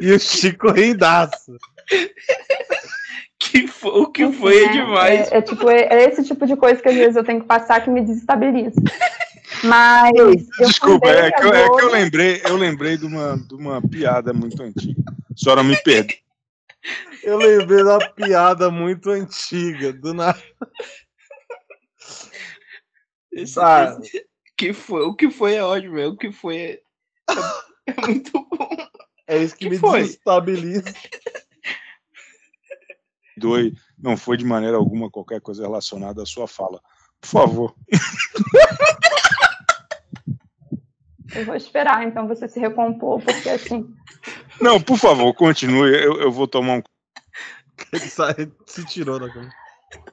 E 0.00 0.12
o 0.12 0.18
Chico 0.18 0.70
reidaço. 0.70 1.56
Que 3.38 3.66
foi, 3.66 3.90
o 3.90 4.06
que 4.06 4.32
foi 4.32 4.64
é 4.64 4.68
demais. 4.68 5.32
É, 5.32 5.38
é 5.38 5.42
tipo, 5.42 5.68
é, 5.68 5.80
é 5.82 6.08
esse 6.08 6.24
tipo 6.24 6.46
de 6.46 6.56
coisa 6.56 6.80
que 6.80 6.88
às 6.88 6.94
vezes 6.94 7.16
eu 7.16 7.24
tenho 7.24 7.40
que 7.40 7.46
passar 7.46 7.82
que 7.82 7.90
me 7.90 8.00
desestabiliza. 8.00 8.80
Mas. 9.64 10.12
eu 10.16 10.66
Desculpa, 10.66 11.08
é 11.08 11.30
que, 11.30 11.44
eu, 11.44 11.52
é 11.52 11.68
que 11.68 11.84
eu 11.84 11.90
lembrei, 11.90 12.40
eu 12.44 12.56
lembrei 12.56 12.96
de 12.96 13.04
uma, 13.04 13.36
de 13.36 13.54
uma 13.54 13.82
piada 13.82 14.32
muito 14.32 14.62
antiga. 14.62 15.02
A 15.08 15.36
senhora 15.36 15.62
me 15.62 15.76
perdoe. 15.82 16.18
Eu 17.22 17.36
lembrei 17.36 17.84
da 17.84 17.98
piada 18.10 18.70
muito 18.70 19.10
antiga, 19.10 19.92
do 19.92 20.14
nada. 20.14 20.42
Esse- 23.32 23.60
Ah. 23.60 23.96
esse- 24.02 24.26
que 24.56 24.72
foi, 24.72 25.02
o 25.02 25.14
que 25.14 25.30
foi 25.30 25.54
é 25.54 25.62
ótimo, 25.64 25.98
é, 25.98 26.06
o 26.06 26.16
que 26.16 26.30
foi 26.32 26.56
é, 26.56 26.82
é 27.86 28.00
muito 28.06 28.32
bom. 28.32 28.68
É 29.26 29.38
isso 29.42 29.54
que, 29.56 29.64
Que 29.64 29.70
me 29.70 29.78
foi? 29.78 30.02
desestabiliza. 30.02 30.92
Não 33.98 34.16
foi 34.16 34.36
de 34.36 34.44
maneira 34.44 34.76
alguma 34.76 35.10
qualquer 35.10 35.40
coisa 35.40 35.62
relacionada 35.62 36.22
à 36.22 36.26
sua 36.26 36.46
fala. 36.46 36.80
Por 37.20 37.28
favor. 37.28 37.74
Eu 41.34 41.46
vou 41.46 41.54
esperar, 41.54 42.06
então, 42.06 42.28
você 42.28 42.46
se 42.46 42.60
recompor, 42.60 43.22
porque 43.22 43.48
assim. 43.48 43.88
Não, 44.60 44.80
por 44.80 44.98
favor, 44.98 45.32
continue. 45.34 45.90
Eu, 45.94 46.20
eu 46.20 46.30
vou 46.30 46.46
tomar 46.46 46.74
um. 46.78 46.82
Ele 47.92 48.02
sai- 48.08 48.52
se 48.66 48.84
tirou 48.84 49.18
da 49.18 49.30
cama. 49.32 49.48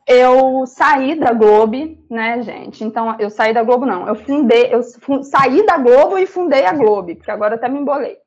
Eu 0.05 0.65
saí 0.65 1.19
da 1.19 1.31
Globo, 1.31 1.98
né, 2.09 2.41
gente? 2.41 2.83
Então, 2.83 3.15
eu 3.19 3.29
saí 3.29 3.53
da 3.53 3.63
Globo, 3.63 3.86
não. 3.86 4.07
Eu 4.07 4.15
fundei, 4.15 4.74
eu 4.74 4.81
saí 5.24 5.65
da 5.65 5.77
Globo 5.77 6.17
e 6.17 6.25
fundei 6.25 6.65
a 6.65 6.74
Globo, 6.74 7.15
porque 7.15 7.31
agora 7.31 7.55
até 7.55 7.69
me 7.69 7.79
embolei. 7.79 8.17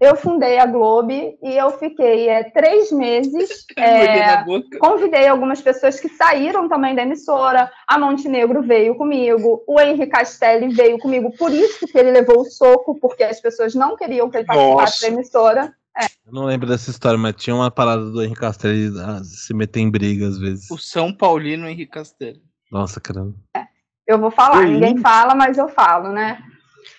Eu 0.00 0.14
fundei 0.14 0.58
a 0.58 0.66
Globo 0.66 1.10
e 1.10 1.36
eu 1.42 1.70
fiquei 1.72 2.28
é, 2.28 2.44
três 2.44 2.90
meses. 2.90 3.66
É, 3.78 4.42
convidei 4.78 5.28
algumas 5.28 5.60
pessoas 5.60 6.00
que 6.00 6.08
saíram 6.08 6.66
também 6.66 6.94
da 6.94 7.02
emissora. 7.02 7.70
A 7.86 7.98
Montenegro 7.98 8.62
veio 8.62 8.94
comigo, 8.94 9.62
o 9.66 9.78
Henrique 9.78 10.06
Castelli 10.06 10.68
veio 10.68 10.98
comigo, 10.98 11.30
por 11.36 11.52
isso 11.52 11.86
que 11.86 11.98
ele 11.98 12.10
levou 12.10 12.40
o 12.40 12.44
soco, 12.46 12.98
porque 12.98 13.22
as 13.22 13.38
pessoas 13.38 13.74
não 13.74 13.94
queriam 13.96 14.30
que 14.30 14.38
ele 14.38 14.46
participasse 14.46 14.80
Nossa. 14.80 15.06
da 15.06 15.12
emissora. 15.12 15.74
Eu 16.26 16.32
não 16.32 16.44
lembro 16.44 16.66
dessa 16.66 16.90
história, 16.90 17.16
mas 17.16 17.36
tinha 17.36 17.54
uma 17.54 17.70
parada 17.70 18.10
do 18.10 18.20
Henrique 18.20 18.40
Castelli 18.40 18.90
ah, 19.00 19.22
se 19.22 19.54
meter 19.54 19.78
em 19.78 19.88
briga 19.90 20.26
às 20.26 20.38
vezes. 20.38 20.68
O 20.70 20.76
São 20.76 21.12
Paulino 21.12 21.68
Henrique 21.68 21.92
Castelo. 21.92 22.40
Nossa, 22.70 23.00
caramba. 23.00 23.34
Eu 24.04 24.18
vou 24.18 24.30
falar, 24.32 24.64
Que 24.64 24.72
ninguém 24.72 24.98
fala, 24.98 25.36
mas 25.36 25.56
eu 25.56 25.68
falo, 25.68 26.10
né? 26.10 26.42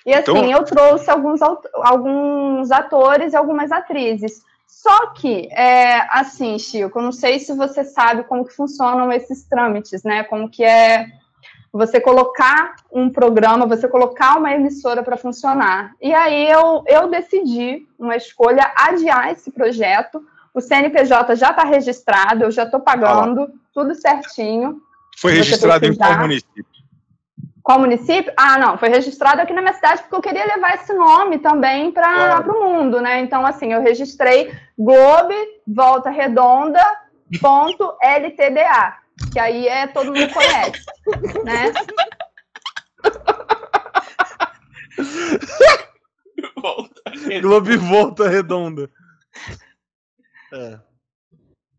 E 0.06 0.14
assim, 0.14 0.32
Então- 0.32 0.50
eu 0.50 0.64
trouxe 0.64 1.10
alguns, 1.10 1.42
alguns 1.42 2.72
atores 2.72 3.34
e 3.34 3.36
algumas 3.36 3.70
atrizes. 3.72 4.42
Só 4.66 5.08
que, 5.08 5.48
é, 5.52 6.00
assim, 6.10 6.58
Chico, 6.58 7.00
eu 7.00 7.04
não 7.04 7.12
sei 7.12 7.40
se 7.40 7.54
você 7.54 7.84
sabe 7.84 8.24
como 8.24 8.46
que 8.46 8.54
funcionam 8.54 9.12
esses 9.12 9.44
trâmites, 9.46 10.04
né? 10.04 10.24
Como 10.24 10.50
que 10.50 10.64
é 10.64 11.06
você 11.72 12.00
colocar 12.00 12.76
um 12.92 13.10
programa, 13.10 13.66
você 13.66 13.88
colocar 13.88 14.38
uma 14.38 14.54
emissora 14.54 15.04
para 15.04 15.18
funcionar. 15.18 15.94
E 16.02 16.14
aí 16.14 16.50
eu, 16.50 16.84
eu 16.88 17.10
decidi, 17.10 17.86
uma 18.00 18.16
escolha, 18.16 18.72
adiar 18.76 19.32
esse 19.32 19.52
projeto. 19.52 20.24
O 20.54 20.62
CNPJ 20.62 21.36
já 21.36 21.52
está 21.52 21.64
registrado, 21.64 22.44
eu 22.44 22.52
já 22.52 22.64
estou 22.64 22.80
pagando, 22.80 23.52
tudo 23.74 23.94
certinho. 23.94 24.82
Foi 25.20 25.34
registrado 25.34 25.86
em 25.86 25.96
qual 25.96 26.18
município? 26.20 26.78
Qual 27.62 27.80
município? 27.80 28.32
Ah, 28.38 28.58
não, 28.58 28.78
foi 28.78 28.88
registrado 28.88 29.42
aqui 29.42 29.52
na 29.52 29.62
minha 29.62 29.74
cidade 29.74 30.02
porque 30.02 30.16
eu 30.16 30.22
queria 30.22 30.46
levar 30.46 30.76
esse 30.76 30.94
nome 30.94 31.38
também 31.38 31.92
para 31.92 32.08
Claro. 32.08 32.52
o 32.54 32.64
mundo, 32.64 33.02
né? 33.02 33.20
Então, 33.20 33.46
assim, 33.46 33.74
eu 33.74 33.82
registrei 33.82 34.54
Globe, 34.80 35.36
Volta 35.68 36.10
Redonda, 36.10 36.82
ponto 37.42 37.94
LTDA. 38.02 38.96
Que 39.38 39.40
aí 39.40 39.68
é 39.68 39.86
todo 39.86 40.08
mundo 40.08 40.34
conhece, 40.34 40.84
né? 41.46 41.72
volta 46.60 47.02
Globo 47.40 47.78
volta 47.78 48.28
redonda. 48.28 48.90
É. 50.52 50.80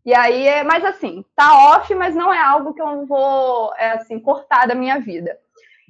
E 0.05 0.13
aí 0.13 0.47
é, 0.47 0.63
mas 0.63 0.85
assim, 0.85 1.25
tá 1.35 1.75
off, 1.75 1.93
mas 1.95 2.15
não 2.15 2.33
é 2.33 2.41
algo 2.41 2.73
que 2.73 2.81
eu 2.81 3.05
vou 3.05 3.73
é, 3.75 3.91
assim 3.91 4.17
cortar 4.21 4.65
da 4.65 4.73
minha 4.73 4.97
vida. 4.97 5.37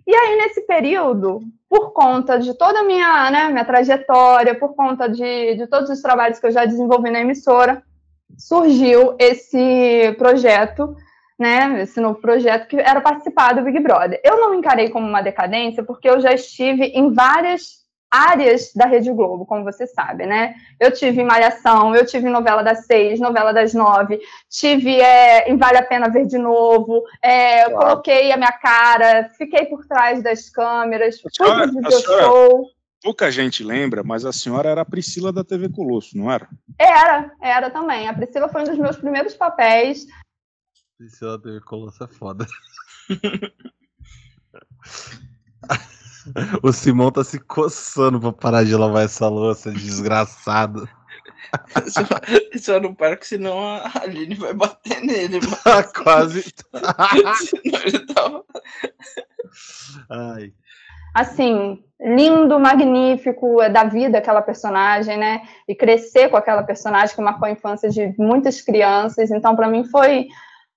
E 0.07 0.15
aí 0.15 0.37
nesse 0.37 0.61
período, 0.61 1.39
por 1.69 1.91
conta 1.91 2.39
de 2.39 2.55
toda 2.55 2.79
a 2.79 2.83
minha, 2.83 3.29
né, 3.29 3.47
minha 3.49 3.63
trajetória, 3.63 4.57
por 4.57 4.73
conta 4.73 5.07
de, 5.07 5.53
de 5.53 5.67
todos 5.67 5.91
os 5.91 6.01
trabalhos 6.01 6.39
que 6.39 6.47
eu 6.47 6.51
já 6.51 6.65
desenvolvi 6.65 7.11
na 7.11 7.21
emissora, 7.21 7.83
surgiu 8.39 9.15
esse 9.19 10.15
projeto, 10.17 10.95
né, 11.39 11.81
esse 11.81 12.01
novo 12.01 12.19
projeto 12.19 12.67
que 12.67 12.75
era 12.75 12.99
participar 12.99 13.53
do 13.53 13.63
Big 13.63 13.79
Brother. 13.79 14.19
Eu 14.23 14.37
não 14.41 14.53
encarei 14.53 14.89
como 14.89 15.07
uma 15.07 15.21
decadência, 15.21 15.83
porque 15.83 16.09
eu 16.09 16.19
já 16.19 16.33
estive 16.33 16.83
em 16.87 17.13
várias 17.13 17.79
áreas 18.11 18.73
da 18.73 18.85
Rede 18.85 19.11
Globo, 19.11 19.45
como 19.45 19.63
você 19.63 19.85
sabe, 19.85 20.25
né? 20.25 20.55
Eu 20.79 20.91
tive 20.91 21.23
Malhação, 21.23 21.95
eu 21.95 22.05
tive 22.05 22.27
novela 22.27 22.63
das 22.63 22.85
seis, 22.85 23.19
novela 23.19 23.53
das 23.53 23.73
nove, 23.73 24.19
tive 24.49 24.99
é, 24.99 25.49
em 25.49 25.55
Vale 25.55 25.77
a 25.77 25.83
Pena 25.83 26.09
Ver 26.09 26.25
de 26.25 26.37
Novo, 26.37 27.03
é, 27.21 27.69
coloquei 27.69 28.31
a 28.31 28.37
minha 28.37 28.51
cara, 28.51 29.29
fiquei 29.37 29.65
por 29.65 29.85
trás 29.85 30.23
das 30.23 30.49
câmeras, 30.49 31.21
fui 31.21 31.31
pro 31.37 31.71
video 31.71 32.01
show. 32.01 32.65
Pouca 33.01 33.31
gente 33.31 33.63
lembra, 33.63 34.03
mas 34.03 34.25
a 34.25 34.33
senhora 34.33 34.69
era 34.69 34.81
a 34.81 34.85
Priscila 34.85 35.31
da 35.31 35.43
TV 35.43 35.69
Colosso, 35.69 36.17
não 36.17 36.29
era? 36.29 36.49
Era, 36.77 37.31
era 37.41 37.69
também. 37.69 38.09
A 38.09 38.13
Priscila 38.13 38.49
foi 38.49 38.61
um 38.61 38.65
dos 38.65 38.77
meus 38.77 38.97
primeiros 38.97 39.35
papéis. 39.35 40.05
Priscila 40.99 41.39
TV 41.41 41.61
Colosso 41.61 42.03
é 42.03 42.07
foda. 42.07 42.45
O 46.61 46.71
Simão 46.71 47.11
tá 47.11 47.23
se 47.23 47.39
coçando 47.39 48.19
pra 48.19 48.31
parar 48.31 48.63
de 48.63 48.75
lavar 48.75 49.05
essa 49.05 49.27
louça, 49.27 49.71
desgraçado. 49.71 50.87
Só, 51.87 52.01
só 52.59 52.79
não 52.79 52.93
para 52.93 53.17
que 53.17 53.25
senão 53.25 53.59
a 53.59 53.89
Aline 54.01 54.35
vai 54.35 54.53
bater 54.53 55.01
nele. 55.01 55.39
Mano. 55.41 55.57
Tá 55.63 55.83
quase. 56.03 56.43
senão 56.43 57.81
ele 57.83 58.05
tava... 58.05 58.45
Ai. 60.07 60.53
Assim, 61.15 61.83
lindo, 61.99 62.59
magnífico, 62.59 63.59
é 63.61 63.69
da 63.69 63.85
vida 63.85 64.19
aquela 64.19 64.43
personagem, 64.43 65.17
né? 65.17 65.41
E 65.67 65.73
crescer 65.73 66.29
com 66.29 66.37
aquela 66.37 66.61
personagem 66.61 67.15
que 67.15 67.21
marcou 67.21 67.47
a 67.47 67.51
infância 67.51 67.89
de 67.89 68.13
muitas 68.19 68.61
crianças. 68.61 69.31
Então, 69.31 69.55
para 69.55 69.67
mim, 69.67 69.83
foi, 69.85 70.27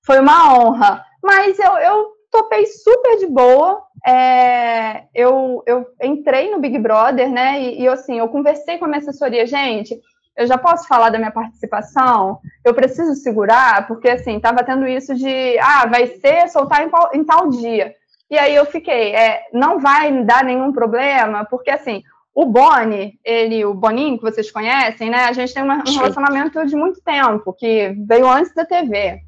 foi 0.05 0.21
uma 0.21 0.55
honra. 0.55 1.05
Mas 1.23 1.59
eu, 1.59 1.73
eu 1.79 2.13
topei 2.31 2.67
super 2.67 3.19
de 3.19 3.27
boa. 3.27 3.83
É, 4.07 5.05
eu, 5.15 5.63
eu 5.67 5.87
entrei 6.03 6.51
no 6.51 6.61
Big 6.61 6.79
Brother, 6.79 7.31
né? 7.31 7.63
E, 7.63 7.83
e 7.83 7.89
assim, 7.89 8.19
eu 8.19 8.29
conversei 8.29 8.79
com 8.79 8.85
a 8.87 8.89
minha 8.89 9.01
assessoria, 9.01 9.47
gente. 9.47 9.99
Eu 10.37 10.47
já 10.47 10.57
posso 10.57 10.89
falar 10.89 11.11
da 11.11 11.19
minha 11.19 11.31
participação? 11.31 12.39
Eu 12.65 12.75
preciso 12.75 13.15
segurar, 13.15 13.87
porque 13.87 14.09
assim, 14.09 14.41
tava 14.41 14.65
tendo 14.65 14.89
isso 14.89 15.15
de 15.15 15.59
ah, 15.59 15.87
vai 15.87 16.07
ser 16.07 16.49
soltar 16.49 16.83
em, 16.83 17.19
em 17.19 17.25
tal 17.25 17.51
dia. 17.51 17.95
E 18.31 18.39
aí 18.39 18.55
eu 18.55 18.65
fiquei, 18.65 19.15
é, 19.15 19.43
não 19.53 19.79
vai 19.79 20.25
dar 20.25 20.43
nenhum 20.43 20.73
problema, 20.73 21.45
porque 21.45 21.71
assim, 21.71 22.03
o 22.35 22.47
Boni, 22.47 23.21
ele, 23.23 23.63
o 23.67 23.75
Boninho, 23.75 24.17
que 24.17 24.25
vocês 24.25 24.51
conhecem, 24.51 25.11
né? 25.11 25.25
A 25.25 25.33
gente 25.33 25.53
tem 25.53 25.63
uma, 25.63 25.85
um 25.87 25.97
relacionamento 25.97 26.65
de 26.65 26.75
muito 26.75 27.03
tempo, 27.03 27.53
que 27.53 27.95
veio 28.09 28.27
antes 28.27 28.55
da 28.55 28.65
TV. 28.65 29.21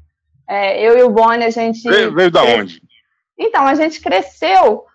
É, 0.47 0.81
eu 0.81 0.97
e 0.97 1.03
o 1.03 1.09
Boni, 1.09 1.43
a 1.43 1.49
gente. 1.49 1.81
Veio, 1.89 2.13
veio 2.13 2.31
da 2.31 2.43
onde? 2.43 2.81
Então, 3.37 3.65
a 3.65 3.75
gente 3.75 3.99
cresceu 3.99 4.85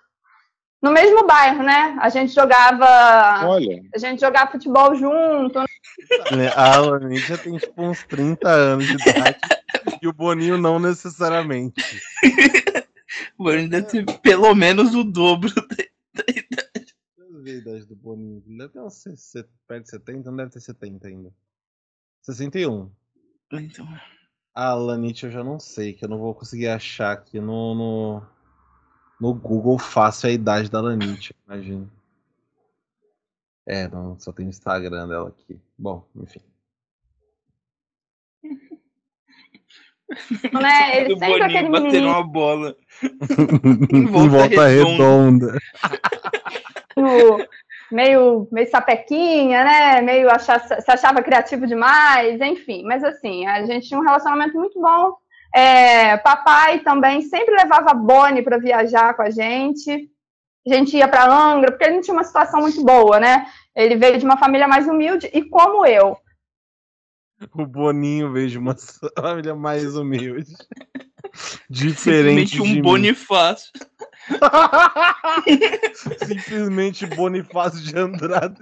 no 0.80 0.90
mesmo 0.92 1.26
bairro, 1.26 1.62
né? 1.62 1.96
A 2.00 2.08
gente 2.08 2.32
jogava. 2.32 3.46
Olha. 3.46 3.82
A 3.94 3.98
gente 3.98 4.20
jogava 4.20 4.52
futebol 4.52 4.94
junto. 4.94 5.58
A 5.58 6.74
Alan 6.74 7.14
já 7.16 7.36
tem 7.36 7.56
tipo 7.58 7.82
uns 7.82 8.02
30 8.04 8.48
anos 8.48 8.86
de 8.86 8.94
idade. 8.94 9.38
e 10.00 10.08
o 10.08 10.12
Boninho 10.12 10.56
não 10.56 10.78
necessariamente. 10.78 12.00
o 13.38 13.44
Boninho 13.44 13.68
deve 13.68 13.86
ter 13.86 14.18
pelo 14.20 14.54
menos 14.54 14.94
o 14.94 15.04
dobro 15.04 15.52
da, 15.54 15.62
idade. 16.28 16.70
Deixa 16.74 16.94
eu 17.18 17.42
ver 17.42 17.50
a 17.50 17.58
idade 17.58 17.86
do 17.86 17.96
Boninho. 17.96 18.42
Ele 18.46 18.58
deve 18.58 18.72
ter 18.72 18.80
uns 18.80 19.04
perto 19.66 19.84
de 19.84 19.90
70, 19.90 20.30
não 20.30 20.36
deve 20.36 20.50
ter 20.50 20.60
70 20.60 21.08
ainda. 21.08 21.30
61. 22.22 22.90
Então. 23.52 23.86
A 24.54 24.74
Lanite 24.74 25.24
eu 25.24 25.30
já 25.30 25.44
não 25.44 25.58
sei, 25.58 25.92
que 25.92 26.04
eu 26.04 26.08
não 26.08 26.18
vou 26.18 26.34
conseguir 26.34 26.68
achar 26.68 27.12
aqui 27.12 27.40
no, 27.40 27.74
no, 27.74 28.22
no 29.20 29.34
Google 29.34 29.78
fácil 29.78 30.28
a 30.28 30.32
idade 30.32 30.70
da 30.70 30.80
Lanite, 30.80 31.34
imagina. 31.46 31.88
É, 33.66 33.88
não, 33.88 34.18
só 34.18 34.32
tem 34.32 34.46
o 34.46 34.48
Instagram 34.48 35.06
dela 35.06 35.28
aqui. 35.28 35.60
Bom, 35.78 36.04
enfim. 36.16 36.40
Né? 40.52 41.02
Ele 41.02 41.16
sempre 41.16 41.42
aquele 41.42 41.68
menino. 41.68 42.08
uma 42.08 42.26
bola. 42.26 42.76
em 43.92 44.06
volta, 44.06 44.26
em 44.26 44.28
volta 44.28 44.66
redonda. 44.66 45.58
redonda 46.96 47.48
meio, 47.90 48.48
meio 48.50 48.70
sapequinha, 48.70 49.64
né? 49.64 50.00
Meio 50.00 50.30
achar, 50.30 50.60
se 50.60 50.90
achava 50.90 51.22
criativo 51.22 51.66
demais, 51.66 52.40
enfim. 52.40 52.82
Mas 52.84 53.02
assim, 53.04 53.46
a 53.46 53.64
gente 53.64 53.88
tinha 53.88 53.98
um 53.98 54.04
relacionamento 54.04 54.54
muito 54.54 54.80
bom. 54.80 55.16
É, 55.54 56.16
papai 56.18 56.80
também 56.80 57.22
sempre 57.22 57.54
levava 57.54 57.92
Bonnie 57.92 58.42
para 58.42 58.58
viajar 58.58 59.14
com 59.14 59.22
a 59.22 59.30
gente. 59.30 60.08
A 60.66 60.74
gente 60.74 60.96
ia 60.96 61.08
para 61.08 61.26
Angra, 61.26 61.70
porque 61.70 61.84
ele 61.84 61.94
não 61.94 62.02
tinha 62.02 62.14
uma 62.14 62.24
situação 62.24 62.60
muito 62.60 62.84
boa, 62.84 63.18
né? 63.18 63.46
Ele 63.74 63.96
veio 63.96 64.18
de 64.18 64.24
uma 64.24 64.36
família 64.36 64.68
mais 64.68 64.86
humilde 64.86 65.28
e 65.32 65.42
como 65.42 65.86
eu. 65.86 66.16
O 67.54 67.66
Boninho 67.66 68.30
veio 68.32 68.48
de 68.48 68.58
uma 68.58 68.76
família 69.18 69.54
mais 69.54 69.96
humilde. 69.96 70.54
Diferente 71.68 72.56
Simplesmente 72.56 72.78
um 72.78 72.82
Bonifácio. 72.82 73.72
Simplesmente 76.18 77.06
Bonifácio 77.06 77.80
de 77.82 77.96
Andrade. 77.96 78.58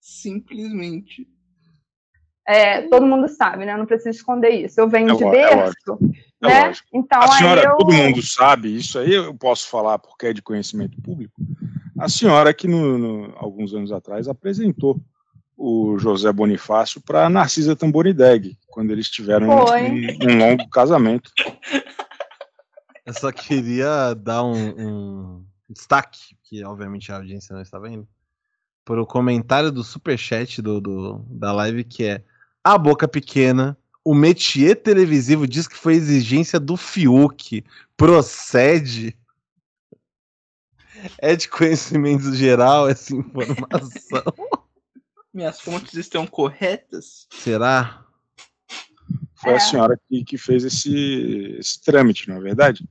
Simplesmente. 0.00 1.26
É, 2.46 2.82
todo 2.88 3.06
mundo 3.06 3.28
sabe, 3.28 3.64
né? 3.64 3.72
Eu 3.72 3.78
não 3.78 3.86
preciso 3.86 4.10
esconder 4.10 4.50
isso. 4.50 4.80
Eu 4.80 4.88
venho 4.88 5.10
é 5.10 5.14
de 5.14 5.24
é 5.24 5.30
berço, 5.30 5.98
é 6.42 6.48
né? 6.48 6.72
então, 6.92 7.20
a 7.20 7.28
senhora, 7.32 7.62
eu... 7.64 7.76
todo 7.76 7.92
mundo 7.92 8.20
sabe, 8.20 8.76
isso 8.76 8.98
aí 8.98 9.14
eu 9.14 9.32
posso 9.34 9.68
falar 9.68 9.98
porque 9.98 10.26
é 10.26 10.32
de 10.32 10.42
conhecimento 10.42 11.00
público. 11.00 11.34
A 11.98 12.08
senhora 12.08 12.52
que, 12.52 12.66
no, 12.66 12.98
no, 12.98 13.34
alguns 13.36 13.72
anos 13.74 13.92
atrás, 13.92 14.26
apresentou 14.26 15.00
o 15.56 15.96
José 15.98 16.32
Bonifácio 16.32 17.00
para 17.00 17.30
Narcisa 17.30 17.76
Tamborideg, 17.76 18.58
quando 18.68 18.90
eles 18.90 19.08
tiveram 19.08 19.48
um, 19.48 19.52
um, 19.52 20.38
longo 20.38 20.68
casamento. 20.68 21.30
Eu 23.04 23.14
só 23.14 23.32
queria 23.32 24.14
dar 24.14 24.44
um, 24.44 25.36
um, 25.36 25.46
destaque, 25.68 26.36
que 26.44 26.64
obviamente 26.64 27.10
a 27.10 27.16
audiência 27.16 27.54
não 27.54 27.62
está 27.62 27.78
vendo, 27.78 28.06
para 28.84 29.02
o 29.02 29.06
comentário 29.06 29.72
do 29.72 29.82
superchat 29.82 30.60
do, 30.62 30.80
do, 30.80 31.18
da 31.28 31.52
live, 31.52 31.84
que 31.84 32.04
é 32.04 32.24
a 32.62 32.78
boca 32.78 33.08
pequena, 33.08 33.76
o 34.04 34.14
métier 34.14 34.76
televisivo 34.76 35.46
diz 35.46 35.68
que 35.68 35.76
foi 35.76 35.94
exigência 35.94 36.58
do 36.58 36.76
Fiuk. 36.76 37.64
Procede? 37.96 39.16
É 41.18 41.34
de 41.34 41.48
conhecimento 41.48 42.32
geral 42.34 42.88
essa 42.88 43.14
informação? 43.14 44.22
Minhas 45.34 45.60
fontes 45.60 45.94
estão 45.94 46.26
corretas? 46.26 47.26
Será? 47.32 48.04
Foi 49.42 49.52
é. 49.52 49.56
a 49.56 49.60
senhora 49.60 49.98
que, 50.08 50.24
que 50.24 50.38
fez 50.38 50.64
esse, 50.64 51.56
esse 51.58 51.82
trâmite, 51.82 52.28
não 52.28 52.36
é 52.36 52.40
verdade? 52.40 52.84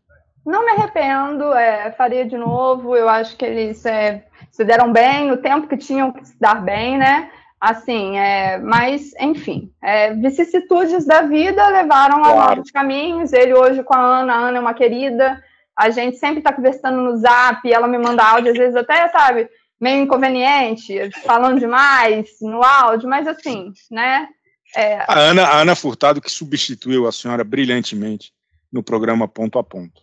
Não 0.46 0.65
me 0.65 0.72
arrependo, 0.72 1.53
é, 1.53 1.91
faria 1.91 2.25
de 2.25 2.38
novo. 2.38 2.96
Eu 2.96 3.08
acho 3.08 3.38
que 3.38 3.46
eles 3.46 3.86
é, 3.86 4.25
se 4.51 4.65
deram 4.65 4.91
bem 4.91 5.27
no 5.27 5.38
tempo 5.38 5.67
que 5.67 5.77
tinham 5.77 6.12
que 6.12 6.27
se 6.27 6.38
dar 6.39 6.62
bem, 6.62 6.98
né? 6.98 7.31
Assim, 7.60 8.17
é, 8.17 8.58
mas, 8.58 9.13
enfim, 9.20 9.72
é, 9.81 10.13
vicissitudes 10.15 11.05
da 11.05 11.22
vida 11.22 11.67
levaram 11.67 12.24
claro. 12.24 12.39
a 12.39 12.55
novos 12.55 12.72
caminhos. 12.72 13.31
Ele 13.31 13.53
hoje 13.53 13.84
com 13.84 13.93
a 13.93 14.00
Ana, 14.00 14.34
a 14.34 14.38
Ana 14.38 14.58
é 14.58 14.62
uma 14.62 14.74
querida. 14.74 15.41
A 15.77 15.89
gente 15.89 16.17
sempre 16.17 16.39
está 16.39 16.51
conversando 16.51 17.01
no 17.01 17.15
zap, 17.17 17.72
ela 17.72 17.88
me 17.88 17.98
manda 17.98 18.24
áudio, 18.24 18.51
às 18.51 18.58
vezes 18.58 18.75
até, 18.75 19.08
sabe, 19.10 19.48
meio 19.79 20.03
inconveniente, 20.03 21.10
falando 21.24 21.60
demais 21.60 22.29
no 22.41 22.63
áudio, 22.63 23.08
mas 23.08 23.27
assim, 23.27 23.72
né? 23.89 24.27
É... 24.75 24.97
A, 25.07 25.19
Ana, 25.19 25.43
a 25.45 25.61
Ana 25.61 25.75
Furtado 25.75 26.21
que 26.21 26.31
substituiu 26.31 27.07
a 27.07 27.11
senhora 27.11 27.43
brilhantemente 27.43 28.31
no 28.71 28.81
programa 28.81 29.27
Ponto 29.27 29.59
a 29.59 29.63
Ponto. 29.63 30.01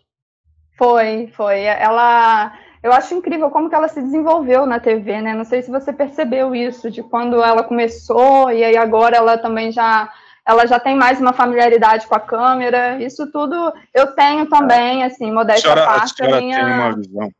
Foi, 0.76 1.28
foi. 1.34 1.62
Ela, 1.62 2.52
eu 2.82 2.92
acho 2.92 3.14
incrível 3.14 3.50
como 3.50 3.68
que 3.68 3.74
ela 3.74 3.88
se 3.88 4.00
desenvolveu 4.00 4.64
na 4.66 4.78
TV, 4.78 5.20
né? 5.20 5.34
Não 5.34 5.44
sei 5.44 5.62
se 5.62 5.70
você 5.70 5.92
percebeu 5.92 6.54
isso, 6.54 6.90
de 6.90 7.02
quando 7.02 7.42
ela 7.42 7.64
começou 7.64 8.50
e 8.50 8.62
aí 8.62 8.76
agora 8.76 9.16
ela 9.16 9.38
também 9.38 9.72
já 9.72 10.12
ela 10.46 10.66
já 10.66 10.80
tem 10.80 10.96
mais 10.96 11.20
uma 11.20 11.34
familiaridade 11.34 12.06
com 12.06 12.14
a 12.14 12.20
câmera. 12.20 13.02
Isso 13.02 13.30
tudo 13.30 13.70
eu 13.92 14.14
tenho 14.14 14.46
também, 14.48 15.04
assim, 15.04 15.30
modéstia 15.30 15.72
à 15.72 15.84
parte. 15.84 16.22
A, 16.22 16.36
a 16.36 16.40
minha... 16.40 16.56
tem 16.56 16.74
uma 16.74 16.96
visão. 16.96 17.30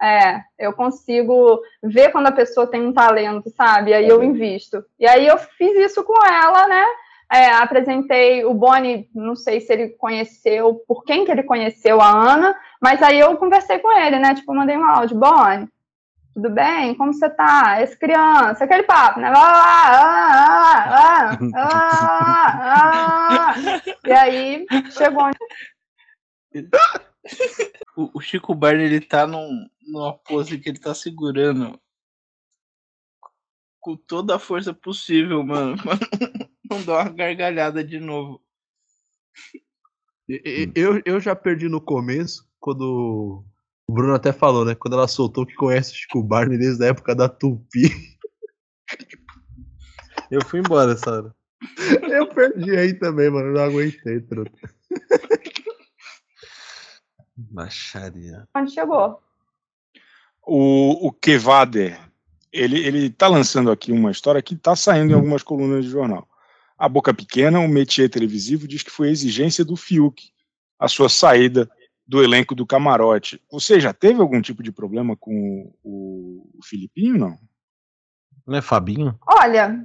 É, 0.00 0.42
eu 0.58 0.72
consigo 0.72 1.60
ver 1.82 2.12
quando 2.12 2.26
a 2.26 2.32
pessoa 2.32 2.66
tem 2.66 2.82
um 2.82 2.92
talento, 2.92 3.50
sabe? 3.50 3.94
Aí 3.94 4.06
eu 4.06 4.22
invisto. 4.22 4.84
E 4.98 5.06
aí 5.06 5.26
eu 5.26 5.38
fiz 5.38 5.74
isso 5.76 6.04
com 6.04 6.24
ela, 6.24 6.68
né? 6.68 6.84
É, 7.32 7.50
apresentei 7.50 8.44
o 8.44 8.54
Boni, 8.54 9.08
não 9.14 9.34
sei 9.34 9.60
se 9.60 9.72
ele 9.72 9.88
conheceu, 9.90 10.80
por 10.86 11.02
quem 11.02 11.24
que 11.24 11.30
ele 11.30 11.42
conheceu 11.42 12.00
a 12.00 12.08
Ana, 12.08 12.54
mas 12.80 13.02
aí 13.02 13.18
eu 13.18 13.36
conversei 13.36 13.78
com 13.78 13.90
ele, 13.98 14.18
né? 14.18 14.34
Tipo, 14.34 14.54
mandei 14.54 14.76
um 14.76 14.84
áudio, 14.84 15.18
Boni, 15.18 15.68
tudo 16.32 16.50
bem? 16.50 16.94
Como 16.94 17.12
você 17.12 17.28
tá? 17.30 17.82
Esse 17.82 17.98
criança, 17.98 18.64
aquele 18.64 18.84
papo, 18.84 19.18
né? 19.18 19.32
Ah, 19.34 21.36
ah, 21.54 22.18
ah, 23.48 23.54
e 24.06 24.12
aí 24.12 24.66
chegou. 24.90 25.28
O, 27.96 28.20
Chico 28.20 28.54
Barney 28.54 28.86
ele 28.86 29.00
tá 29.00 29.26
num, 29.26 29.68
numa 29.86 30.12
pose 30.12 30.58
que 30.58 30.68
ele 30.68 30.78
tá 30.78 30.94
segurando 30.94 31.80
com 33.80 33.96
toda 33.96 34.36
a 34.36 34.38
força 34.38 34.74
possível, 34.74 35.42
mano. 35.42 35.76
Não 36.70 36.82
dá 36.84 37.02
uma 37.02 37.08
gargalhada 37.08 37.82
de 37.84 37.98
novo. 37.98 38.42
Eu, 40.74 41.00
eu 41.04 41.20
já 41.20 41.36
perdi 41.36 41.68
no 41.68 41.80
começo, 41.80 42.46
quando 42.58 43.44
o 43.88 43.92
Bruno 43.92 44.14
até 44.14 44.32
falou, 44.32 44.64
né? 44.64 44.74
Quando 44.74 44.94
ela 44.94 45.06
soltou 45.06 45.46
que 45.46 45.54
conhece 45.54 45.92
o 45.92 45.94
Chico 45.94 46.22
Barney 46.22 46.58
desde 46.58 46.84
a 46.84 46.88
época 46.88 47.14
da 47.14 47.28
Tupi. 47.28 47.82
Eu 50.28 50.44
fui 50.44 50.58
embora, 50.58 50.96
Sara. 50.96 51.32
Eu 52.10 52.26
perdi 52.34 52.76
aí 52.76 52.94
também, 52.94 53.30
mano. 53.30 53.52
Não 53.52 53.62
aguentei, 53.62 54.20
truta. 54.20 54.58
Baixaria. 57.36 58.48
Onde 58.54 58.72
chegou? 58.72 59.20
O, 60.42 61.08
o 61.08 61.12
Kevader, 61.12 62.00
ele, 62.52 62.78
ele 62.86 63.10
tá 63.10 63.28
lançando 63.28 63.70
aqui 63.70 63.92
uma 63.92 64.10
história 64.10 64.40
que 64.40 64.56
tá 64.56 64.74
saindo 64.74 65.12
em 65.12 65.14
algumas 65.14 65.42
colunas 65.42 65.84
de 65.84 65.90
jornal. 65.90 66.26
A 66.78 66.88
Boca 66.88 67.12
Pequena, 67.12 67.60
o 67.60 67.68
métier 67.68 68.08
televisivo, 68.08 68.68
diz 68.68 68.82
que 68.82 68.90
foi 68.90 69.10
exigência 69.10 69.64
do 69.64 69.76
Fiuk 69.76 70.30
a 70.78 70.88
sua 70.88 71.08
saída 71.08 71.68
do 72.06 72.22
elenco 72.22 72.54
do 72.54 72.66
camarote. 72.66 73.42
Você 73.50 73.80
já 73.80 73.92
teve 73.92 74.20
algum 74.20 74.40
tipo 74.40 74.62
de 74.62 74.70
problema 74.70 75.16
com 75.16 75.72
o, 75.82 76.48
o 76.54 76.62
Filipinho, 76.62 77.18
não? 77.18 77.38
Não 78.46 78.58
é 78.58 78.62
Fabinho? 78.62 79.18
Olha, 79.26 79.84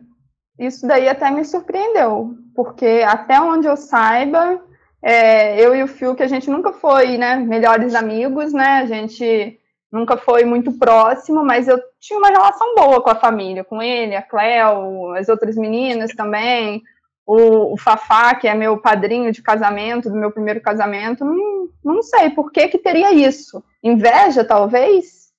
isso 0.59 0.85
daí 0.85 1.09
até 1.09 1.31
me 1.31 1.43
surpreendeu, 1.43 2.37
porque 2.53 3.03
até 3.07 3.41
onde 3.41 3.67
eu 3.67 3.75
saiba, 3.75 4.63
é, 5.01 5.59
eu 5.59 5.75
e 5.75 5.83
o 5.83 5.87
Fiuk, 5.87 6.21
a 6.21 6.27
gente 6.27 6.49
nunca 6.49 6.71
foi, 6.71 7.17
né, 7.17 7.35
melhores 7.35 7.95
amigos, 7.95 8.53
né, 8.53 8.79
a 8.81 8.85
gente 8.85 9.59
nunca 9.91 10.15
foi 10.15 10.45
muito 10.45 10.71
próximo, 10.73 11.43
mas 11.43 11.67
eu 11.67 11.79
tinha 11.99 12.17
uma 12.17 12.29
relação 12.29 12.75
boa 12.75 13.01
com 13.01 13.09
a 13.09 13.15
família, 13.15 13.63
com 13.63 13.81
ele, 13.81 14.15
a 14.15 14.21
Cleo, 14.21 15.13
as 15.15 15.27
outras 15.27 15.57
meninas 15.57 16.11
também, 16.11 16.81
o, 17.25 17.73
o, 17.73 17.77
Fafá, 17.77 18.35
que 18.35 18.47
é 18.47 18.53
meu 18.53 18.77
padrinho 18.77 19.31
de 19.31 19.41
casamento, 19.41 20.09
do 20.09 20.15
meu 20.15 20.31
primeiro 20.31 20.61
casamento, 20.61 21.25
não, 21.25 21.69
não 21.83 22.01
sei 22.01 22.29
por 22.29 22.51
que 22.51 22.67
que 22.67 22.77
teria 22.77 23.13
isso. 23.13 23.63
Inveja, 23.83 24.43
talvez? 24.43 25.31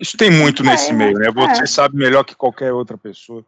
Isso 0.00 0.16
tem 0.16 0.30
muito 0.30 0.62
é, 0.62 0.66
nesse 0.66 0.92
meio, 0.92 1.18
né? 1.18 1.30
Você 1.30 1.62
é. 1.62 1.66
sabe 1.66 1.96
melhor 1.96 2.24
que 2.24 2.34
qualquer 2.34 2.72
outra 2.72 2.98
pessoa 2.98 3.44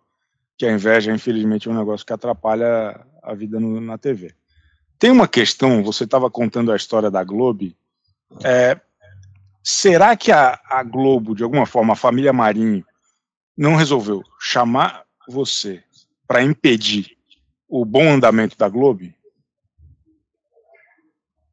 que 0.56 0.64
a 0.64 0.72
inveja, 0.72 1.12
infelizmente, 1.12 1.68
é 1.68 1.70
um 1.70 1.76
negócio 1.76 2.06
que 2.06 2.12
atrapalha 2.12 3.00
a 3.22 3.34
vida 3.34 3.60
no, 3.60 3.80
na 3.80 3.98
TV. 3.98 4.32
Tem 4.98 5.10
uma 5.10 5.28
questão, 5.28 5.82
você 5.82 6.04
estava 6.04 6.30
contando 6.30 6.72
a 6.72 6.76
história 6.76 7.10
da 7.10 7.22
Globo. 7.22 7.72
É, 8.42 8.80
será 9.62 10.16
que 10.16 10.32
a, 10.32 10.58
a 10.68 10.82
Globo, 10.82 11.34
de 11.34 11.42
alguma 11.42 11.66
forma, 11.66 11.92
a 11.92 11.96
família 11.96 12.32
Marinho, 12.32 12.84
não 13.56 13.76
resolveu 13.76 14.22
chamar 14.40 15.04
você 15.28 15.82
para 16.26 16.42
impedir 16.42 17.16
o 17.68 17.84
bom 17.84 18.12
andamento 18.12 18.56
da 18.56 18.68
Globo? 18.68 19.04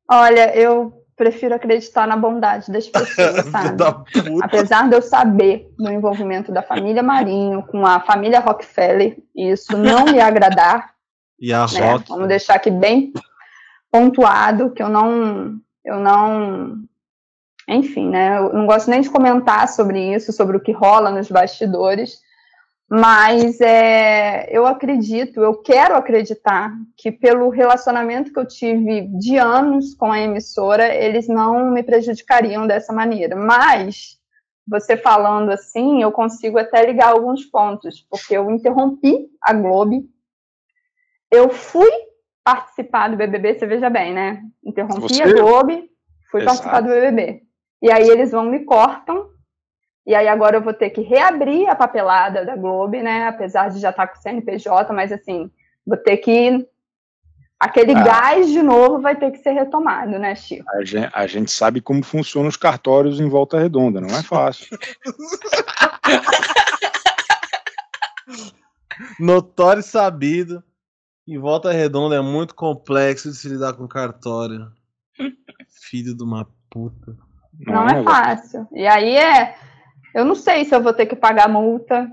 Olha, 0.10 0.56
eu 0.56 1.04
prefiro 1.16 1.56
acreditar 1.56 2.08
na 2.08 2.16
bondade 2.16 2.72
das 2.72 2.88
pessoas, 2.88 3.46
sabe? 3.52 3.78
Apesar 4.42 4.88
de 4.90 4.96
eu 4.96 5.02
saber 5.02 5.70
do 5.78 5.92
envolvimento 5.92 6.52
da 6.52 6.62
família 6.62 7.04
Marinho 7.04 7.64
com 7.64 7.86
a 7.86 8.00
família 8.00 8.40
Rockefeller, 8.40 9.18
isso 9.36 9.78
não 9.78 10.06
me 10.06 10.20
agradar. 10.20 10.94
E 11.40 11.52
a 11.52 11.66
né? 11.68 11.92
Rock... 11.92 12.08
Vamos 12.08 12.30
deixar 12.30 12.54
aqui 12.54 12.72
bem 12.72 13.12
pontuado 13.94 14.72
que 14.72 14.82
eu 14.82 14.90
não, 14.90 15.60
eu 15.86 16.00
não, 16.00 16.84
enfim, 17.70 18.10
né? 18.10 18.40
Eu 18.40 18.52
não 18.52 18.66
gosto 18.66 18.90
nem 18.90 19.02
de 19.02 19.10
comentar 19.10 19.68
sobre 19.68 20.16
isso, 20.16 20.34
sobre 20.34 20.58
o 20.58 20.60
que 20.60 20.72
rola 20.72 21.12
nos 21.12 21.30
bastidores. 21.30 22.20
Mas 22.90 23.62
é, 23.62 24.50
eu 24.52 24.66
acredito, 24.66 25.42
eu 25.42 25.62
quero 25.62 25.96
acreditar 25.96 26.74
que 26.98 27.12
pelo 27.12 27.50
relacionamento 27.50 28.34
que 28.34 28.40
eu 28.40 28.48
tive 28.48 29.02
de 29.20 29.38
anos 29.38 29.94
com 29.94 30.12
a 30.12 30.20
emissora, 30.20 30.94
eles 30.94 31.28
não 31.28 31.70
me 31.70 31.84
prejudicariam 31.84 32.66
dessa 32.66 32.92
maneira. 32.92 33.36
Mas 33.36 34.18
você 34.68 34.98
falando 34.98 35.52
assim, 35.52 36.02
eu 36.02 36.12
consigo 36.12 36.58
até 36.58 36.84
ligar 36.84 37.10
alguns 37.10 37.46
pontos, 37.46 38.06
porque 38.10 38.36
eu 38.36 38.50
interrompi 38.50 39.28
a 39.40 39.54
Globo, 39.54 40.04
eu 41.32 41.50
fui 41.50 41.92
participar 42.44 43.10
do 43.10 43.18
BBB, 43.18 43.56
você 43.56 43.66
veja 43.66 43.90
bem, 43.90 44.14
né? 44.14 44.44
Interrompi 44.64 45.02
você... 45.02 45.24
a 45.24 45.32
Globo, 45.32 45.90
fui 46.30 46.42
Exato. 46.42 46.46
participar 46.46 46.82
do 46.82 46.90
BBB. 46.90 47.42
E 47.82 47.92
aí 47.92 48.08
eles 48.08 48.32
vão 48.32 48.46
me 48.46 48.60
cortam 48.66 49.34
e 50.06 50.14
aí 50.14 50.28
agora 50.28 50.58
eu 50.58 50.62
vou 50.62 50.74
ter 50.74 50.90
que 50.90 51.00
reabrir 51.02 51.70
a 51.70 51.76
papelada 51.76 52.46
da 52.46 52.58
Globo, 52.58 52.98
né? 52.98 53.28
Apesar 53.28 53.70
de 53.70 53.80
já 53.80 53.90
estar 53.90 54.08
tá 54.08 54.14
com 54.14 54.20
o 54.20 54.22
CNPJ, 54.22 54.94
mas 54.94 55.12
assim, 55.12 55.50
vou 55.86 55.98
ter 55.98 56.18
que. 56.18 56.68
Aquele 57.58 57.94
ah. 57.94 58.04
gás 58.04 58.50
de 58.50 58.62
novo 58.62 59.00
vai 59.00 59.16
ter 59.16 59.32
que 59.32 59.38
ser 59.38 59.52
retomado, 59.52 60.20
né, 60.20 60.36
Chico? 60.36 60.70
A 60.72 60.84
gente, 60.84 61.10
a 61.14 61.26
gente 61.26 61.50
sabe 61.50 61.80
como 61.80 62.04
funcionam 62.04 62.50
os 62.50 62.58
cartórios 62.58 63.22
em 63.22 63.30
volta 63.30 63.58
redonda, 63.58 64.02
não 64.02 64.10
é 64.10 64.22
fácil. 64.22 64.68
Notório 69.18 69.80
e 69.80 69.84
sabido. 69.84 70.62
Em 71.28 71.38
volta 71.38 71.72
redonda 71.72 72.16
é 72.16 72.22
muito 72.22 72.54
complexo 72.54 73.30
de 73.30 73.38
se 73.38 73.48
lidar 73.48 73.74
com 73.74 73.88
cartório. 73.88 74.68
Filho 75.90 76.16
de 76.16 76.24
uma 76.24 76.48
puta. 76.70 77.16
Não, 77.60 77.86
não 77.86 77.88
é 77.88 78.04
fácil. 78.04 78.68
E 78.72 78.86
aí 78.86 79.16
é 79.16 79.56
eu 80.14 80.24
não 80.24 80.36
sei 80.36 80.64
se 80.64 80.76
eu 80.76 80.82
vou 80.82 80.94
ter 80.94 81.08
que 81.08 81.16
pagar 81.16 81.50
multa, 81.50 82.08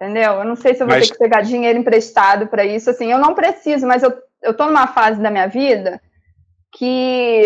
entendeu? 0.00 0.32
Eu 0.34 0.44
não 0.44 0.56
sei 0.56 0.74
se 0.74 0.82
eu 0.82 0.86
vou 0.86 0.96
mas... 0.96 1.06
ter 1.06 1.12
que 1.12 1.18
pegar 1.18 1.42
dinheiro 1.42 1.78
emprestado 1.78 2.46
para 2.46 2.64
isso. 2.64 2.88
Assim, 2.88 3.12
eu 3.12 3.18
não 3.18 3.34
preciso, 3.34 3.86
mas 3.86 4.02
eu, 4.02 4.12
eu 4.42 4.54
tô 4.54 4.64
numa 4.66 4.86
fase 4.86 5.20
da 5.20 5.30
minha 5.30 5.46
vida 5.46 6.00
que 6.72 7.44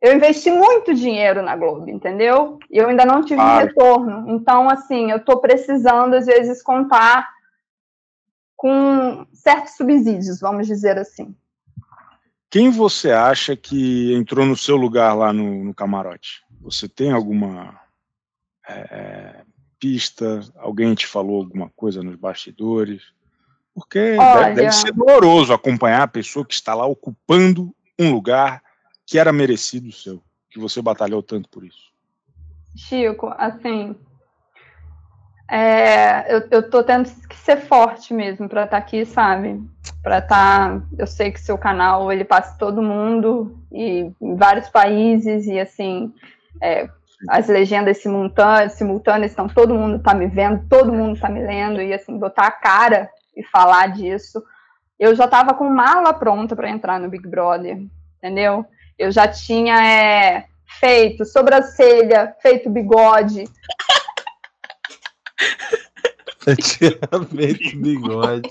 eu 0.00 0.14
investi 0.14 0.50
muito 0.50 0.94
dinheiro 0.94 1.42
na 1.42 1.56
Globo, 1.56 1.90
entendeu? 1.90 2.58
E 2.70 2.78
eu 2.78 2.88
ainda 2.88 3.04
não 3.04 3.22
tive 3.22 3.40
claro. 3.40 3.66
retorno. 3.66 4.24
Então, 4.28 4.70
assim, 4.70 5.10
eu 5.10 5.24
tô 5.24 5.38
precisando, 5.38 6.14
às 6.14 6.26
vezes, 6.26 6.62
contar 6.62 7.28
com 8.62 9.26
certos 9.32 9.74
subsídios, 9.74 10.38
vamos 10.38 10.68
dizer 10.68 10.96
assim. 10.96 11.34
Quem 12.48 12.70
você 12.70 13.10
acha 13.10 13.56
que 13.56 14.14
entrou 14.14 14.46
no 14.46 14.56
seu 14.56 14.76
lugar 14.76 15.14
lá 15.14 15.32
no, 15.32 15.64
no 15.64 15.74
camarote? 15.74 16.44
Você 16.60 16.88
tem 16.88 17.10
alguma 17.10 17.80
é, 18.68 18.72
é, 18.72 19.44
pista? 19.80 20.42
Alguém 20.54 20.94
te 20.94 21.08
falou 21.08 21.40
alguma 21.40 21.70
coisa 21.74 22.04
nos 22.04 22.14
bastidores? 22.14 23.02
Porque 23.74 24.16
Olha... 24.16 24.44
deve, 24.44 24.54
deve 24.54 24.72
ser 24.72 24.92
doloroso 24.92 25.52
acompanhar 25.52 26.04
a 26.04 26.08
pessoa 26.08 26.46
que 26.46 26.54
está 26.54 26.72
lá 26.72 26.86
ocupando 26.86 27.74
um 27.98 28.12
lugar 28.12 28.62
que 29.04 29.18
era 29.18 29.32
merecido 29.32 29.90
seu, 29.90 30.22
que 30.48 30.60
você 30.60 30.80
batalhou 30.80 31.20
tanto 31.20 31.48
por 31.48 31.64
isso. 31.64 31.90
Chico, 32.76 33.34
assim, 33.36 33.96
é, 35.50 36.34
eu, 36.34 36.42
eu 36.50 36.70
tô 36.70 36.82
tendo 36.82 37.08
que 37.28 37.36
ser 37.36 37.58
forte 37.58 38.14
mesmo 38.14 38.48
para 38.48 38.64
estar 38.64 38.76
tá 38.76 38.82
aqui, 38.82 39.04
sabe? 39.04 39.62
Para 40.02 40.18
estar, 40.18 40.78
tá, 40.78 40.82
eu 40.98 41.06
sei 41.06 41.30
que 41.30 41.40
seu 41.40 41.58
canal 41.58 42.10
ele 42.10 42.24
passa 42.24 42.56
todo 42.58 42.82
mundo 42.82 43.58
e 43.70 44.10
em 44.20 44.36
vários 44.36 44.68
países 44.68 45.46
e 45.46 45.60
assim, 45.60 46.12
é, 46.60 46.88
as 47.28 47.48
legendas 47.48 47.98
simultâneas, 47.98 49.32
então 49.32 49.46
todo 49.46 49.74
mundo 49.74 49.96
está 49.96 50.14
me 50.14 50.26
vendo, 50.26 50.66
todo 50.68 50.92
mundo 50.92 51.14
está 51.14 51.28
me 51.28 51.40
lendo, 51.40 51.80
e 51.80 51.92
assim, 51.92 52.18
botar 52.18 52.46
a 52.46 52.50
cara 52.50 53.08
e 53.36 53.42
falar 53.44 53.88
disso. 53.88 54.42
Eu 54.98 55.14
já 55.14 55.24
estava 55.24 55.54
com 55.54 55.68
mala 55.68 56.12
pronta 56.12 56.54
para 56.56 56.70
entrar 56.70 56.98
no 56.98 57.08
Big 57.08 57.28
Brother, 57.28 57.78
entendeu? 58.18 58.64
Eu 58.98 59.10
já 59.10 59.26
tinha 59.26 59.84
é, 59.84 60.44
feito 60.80 61.24
sobrancelha, 61.24 62.34
feito 62.40 62.70
bigode. 62.70 63.44
Feito 66.44 67.76
bigode. 67.76 68.48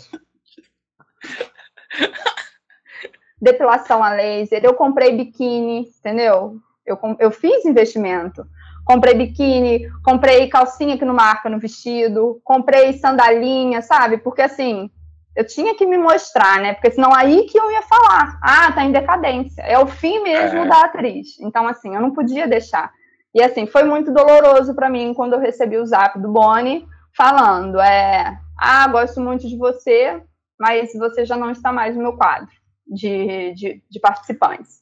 depilação 3.41 4.04
a 4.04 4.13
laser, 4.13 4.63
eu 4.63 4.75
comprei 4.75 5.15
biquíni, 5.17 5.91
entendeu? 5.99 6.58
Eu, 6.86 6.97
eu 7.19 7.32
fiz 7.32 7.65
investimento. 7.65 8.45
Comprei 8.86 9.13
biquíni, 9.13 9.89
comprei 10.04 10.47
calcinha 10.47 10.97
que 10.97 11.06
não 11.06 11.13
marca 11.13 11.49
no 11.49 11.60
vestido, 11.60 12.39
comprei 12.43 12.93
sandalinha, 12.93 13.82
sabe? 13.82 14.17
Porque 14.17 14.41
assim, 14.41 14.89
eu 15.36 15.45
tinha 15.45 15.75
que 15.75 15.86
me 15.86 15.97
mostrar, 15.97 16.60
né? 16.60 16.73
Porque 16.73 16.91
senão 16.91 17.13
aí 17.13 17.43
que 17.43 17.58
eu 17.58 17.71
ia 17.71 17.82
falar, 17.84 18.39
ah, 18.41 18.71
tá 18.71 18.84
em 18.84 18.91
decadência. 18.91 19.62
É 19.62 19.77
o 19.80 19.88
fim 19.88 20.21
mesmo 20.23 20.60
é. 20.60 20.67
da 20.67 20.82
atriz. 20.82 21.39
Então, 21.39 21.67
assim, 21.67 21.95
eu 21.95 22.01
não 22.01 22.12
podia 22.12 22.47
deixar. 22.47 22.91
E 23.34 23.41
assim, 23.41 23.65
foi 23.65 23.84
muito 23.84 24.12
doloroso 24.12 24.73
para 24.73 24.89
mim 24.89 25.13
quando 25.13 25.34
eu 25.34 25.39
recebi 25.39 25.77
o 25.77 25.86
zap 25.86 26.19
do 26.19 26.30
Boni 26.30 26.86
falando, 27.15 27.80
é, 27.80 28.38
ah, 28.58 28.88
gosto 28.88 29.19
muito 29.19 29.47
de 29.47 29.58
você, 29.58 30.21
mas 30.60 30.93
você 30.93 31.26
já 31.26 31.36
não 31.36 31.52
está 31.52 31.71
mais 31.71 31.95
no 31.95 32.02
meu 32.02 32.13
quadro 32.13 32.52
de, 32.88 33.54
de, 33.54 33.84
de 33.89 34.00
participantes. 34.00 34.82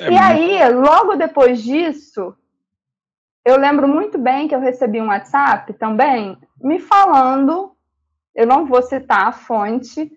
É 0.00 0.10
e 0.10 0.18
aí, 0.18 0.72
logo 0.74 1.16
depois 1.16 1.62
disso, 1.62 2.36
eu 3.44 3.56
lembro 3.58 3.88
muito 3.88 4.18
bem 4.18 4.46
que 4.46 4.54
eu 4.54 4.60
recebi 4.60 5.00
um 5.00 5.08
WhatsApp 5.08 5.72
também 5.74 6.36
me 6.60 6.78
falando, 6.78 7.72
eu 8.34 8.46
não 8.46 8.66
vou 8.66 8.82
citar 8.82 9.28
a 9.28 9.32
fonte, 9.32 10.10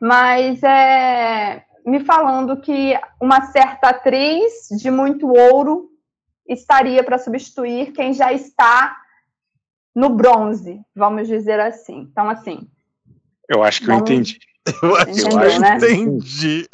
mas 0.00 0.62
é 0.62 1.64
me 1.84 2.00
falando 2.00 2.60
que 2.60 2.98
uma 3.20 3.46
certa 3.46 3.88
atriz 3.88 4.68
de 4.70 4.90
muito 4.90 5.26
ouro 5.26 5.88
estaria 6.46 7.02
para 7.02 7.18
substituir 7.18 7.92
quem 7.92 8.12
já 8.12 8.32
está 8.32 8.96
no 9.98 10.10
bronze, 10.10 10.80
vamos 10.94 11.26
dizer 11.26 11.58
assim. 11.58 12.02
Então, 12.02 12.30
assim. 12.30 12.70
Eu 13.48 13.64
acho 13.64 13.80
que 13.80 13.86
vamos... 13.88 14.08
eu 14.08 14.16
entendi. 14.16 14.38
Eu 14.82 14.96
acho, 14.96 15.10
Entendeu, 15.10 15.50
eu 15.50 15.60
né? 15.60 15.76
entendi. 15.76 16.68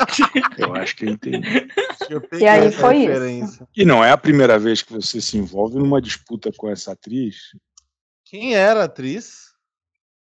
Eu 0.59 0.75
acho 0.75 0.97
que 0.97 1.05
eu 1.07 1.11
entendi. 1.11 1.69
Eu 2.11 2.23
e 2.39 2.47
aí 2.47 2.73
foi 2.73 3.07
isso. 3.39 3.67
E 3.75 3.85
não 3.85 4.05
é 4.05 4.11
a 4.11 4.19
primeira 4.19 4.59
vez 4.59 4.83
que 4.83 4.93
você 4.93 5.21
se 5.21 5.39
envolve 5.39 5.79
numa 5.79 6.03
disputa 6.03 6.51
com 6.53 6.69
essa 6.69 6.93
atriz. 6.93 7.57
Quem 8.25 8.57
era 8.57 8.81
a 8.81 8.85
atriz? 8.85 9.55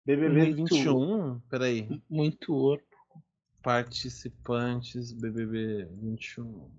BBB 0.06 0.54
Muito 0.54 0.76
21? 0.76 1.40
Peraí. 1.50 2.02
Muito 2.10 2.54
ouro. 2.54 2.82
Participantes 3.64 5.14
BBB 5.14 5.88
21. 6.02 6.70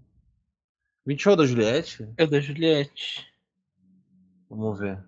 21 1.06 1.32
é 1.32 1.37
da 1.37 1.46
Juliette? 1.46 2.08
É 2.18 2.26
da 2.26 2.38
Juliette. 2.38 3.26
Vamos 4.50 4.78
ver. 4.78 5.02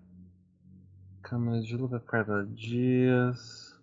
Câmera 1.25 1.59
de 1.59 1.75
Luca 1.75 1.99
Carla 1.99 2.45
Dias. 2.45 3.75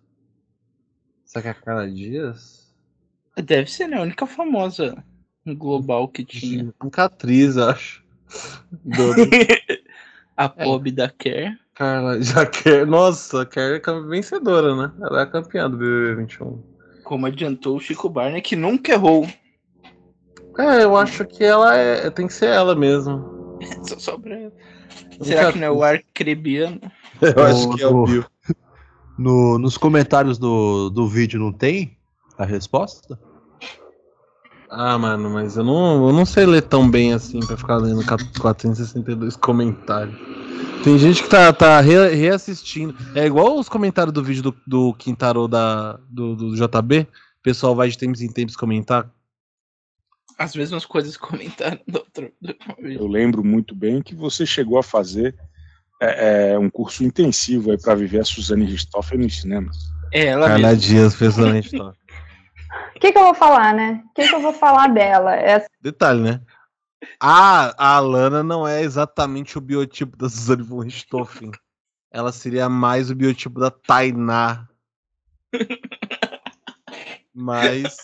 Será 1.25 1.41
que 1.41 1.47
é 1.49 1.51
a 1.51 1.53
Carla 1.53 1.91
Dias? 1.91 2.73
Deve 3.35 3.69
ser, 3.69 3.89
né? 3.89 3.97
A 3.97 4.03
única 4.03 4.25
famosa 4.25 5.03
global 5.45 6.07
que 6.07 6.23
tinha. 6.23 6.73
Única 6.81 7.03
atriz, 7.03 7.57
acho. 7.57 8.01
A 10.37 10.53
é. 10.55 10.91
da 10.91 11.09
Care. 11.09 11.59
Carla, 11.75 12.21
já 12.21 12.45
quer. 12.45 12.87
Nossa, 12.87 13.41
a 13.41 13.45
Care 13.45 13.81
é 13.85 14.01
vencedora, 14.07 14.73
né? 14.75 14.91
Ela 15.01 15.19
é 15.19 15.23
a 15.23 15.27
campeã 15.27 15.69
do 15.69 15.77
BBB 15.77 16.21
21. 16.21 16.63
Como 17.03 17.25
adiantou 17.25 17.75
o 17.75 17.79
Chico 17.79 18.07
Barney, 18.07 18.41
que 18.41 18.55
nunca 18.55 18.93
errou. 18.93 19.27
É, 20.57 20.83
eu 20.83 20.95
acho 20.95 21.25
que 21.25 21.43
ela 21.43 21.75
é. 21.75 22.09
Tem 22.09 22.25
que 22.25 22.33
ser 22.33 22.47
ela 22.47 22.73
mesmo. 22.73 23.59
Só 23.83 23.99
sobra 23.99 24.33
ela. 24.33 24.53
Será 25.21 25.51
que 25.51 25.59
não 25.59 25.67
é 25.67 25.71
o 25.71 25.83
Arcrebiano? 25.83 26.79
Eu 27.35 27.43
acho 27.43 27.69
que 27.75 27.83
é 27.83 27.87
o 27.87 28.05
Bill. 28.05 28.25
No, 29.17 29.59
nos 29.59 29.77
comentários 29.77 30.37
do, 30.37 30.89
do 30.89 31.07
vídeo 31.07 31.39
não 31.39 31.51
tem 31.51 31.97
a 32.37 32.45
resposta? 32.45 33.19
Ah, 34.69 34.97
mano, 34.97 35.29
mas 35.29 35.55
eu 35.55 35.63
não, 35.63 36.07
eu 36.07 36.13
não 36.13 36.25
sei 36.25 36.47
ler 36.47 36.63
tão 36.63 36.89
bem 36.89 37.13
assim 37.13 37.39
pra 37.39 37.55
ficar 37.55 37.77
lendo 37.77 38.03
462 38.39 39.35
comentários. 39.35 40.17
Tem 40.83 40.97
gente 40.97 41.21
que 41.23 41.29
tá, 41.29 41.53
tá 41.53 41.79
re, 41.79 42.09
reassistindo. 42.09 42.95
É 43.15 43.25
igual 43.25 43.57
os 43.57 43.69
comentários 43.69 44.11
do 44.11 44.23
vídeo 44.23 44.43
do, 44.43 44.55
do 44.65 44.93
Quintaro 44.95 45.47
da, 45.47 45.99
do, 46.09 46.35
do 46.35 46.55
JB. 46.55 47.01
O 47.01 47.43
pessoal 47.43 47.75
vai 47.75 47.87
de 47.87 47.97
tempos 47.97 48.21
em 48.21 48.31
tempos 48.31 48.55
comentar. 48.55 49.09
As 50.39 50.55
mesmas 50.55 50.85
coisas 50.85 51.15
comentaram 51.17 51.79
do 51.87 51.99
outro. 51.99 52.33
Do 52.41 52.55
eu 52.81 53.07
lembro 53.07 53.43
muito 53.43 53.75
bem 53.75 54.01
que 54.01 54.15
você 54.15 54.45
chegou 54.45 54.79
a 54.79 54.83
fazer 54.83 55.35
é, 56.03 56.51
é 56.51 56.59
um 56.59 56.69
curso 56.69 57.03
intensivo 57.03 57.71
aí 57.71 57.77
para 57.79 57.95
viver 57.95 58.19
a 58.19 58.25
Suzane 58.25 58.65
Ristoffen 58.65 59.19
nos 59.19 59.41
cinemas. 59.41 59.77
É, 60.11 60.27
ela 60.27 60.47
Cada 60.47 60.67
mesmo. 60.67 60.81
dia 60.81 61.09
Suzane 61.09 61.61
Ristoffen. 61.61 62.03
O 62.95 62.99
que, 62.99 63.11
que 63.11 63.17
eu 63.17 63.23
vou 63.23 63.33
falar, 63.33 63.73
né? 63.73 64.03
O 64.05 64.13
que, 64.13 64.27
que 64.27 64.35
eu 64.35 64.41
vou 64.41 64.53
falar 64.53 64.87
dela? 64.87 65.35
É... 65.35 65.65
Detalhe, 65.81 66.21
né? 66.21 66.41
A, 67.19 67.73
a 67.77 67.97
Alana 67.97 68.43
não 68.43 68.67
é 68.67 68.81
exatamente 68.81 69.57
o 69.57 69.61
biotipo 69.61 70.15
da 70.17 70.29
Suzane 70.29 70.63
von 70.63 70.79
Richthofen. 70.79 71.51
Ela 72.11 72.31
seria 72.31 72.69
mais 72.69 73.09
o 73.09 73.15
biotipo 73.15 73.59
da 73.59 73.71
Tainá. 73.71 74.67
Mas. 77.33 77.95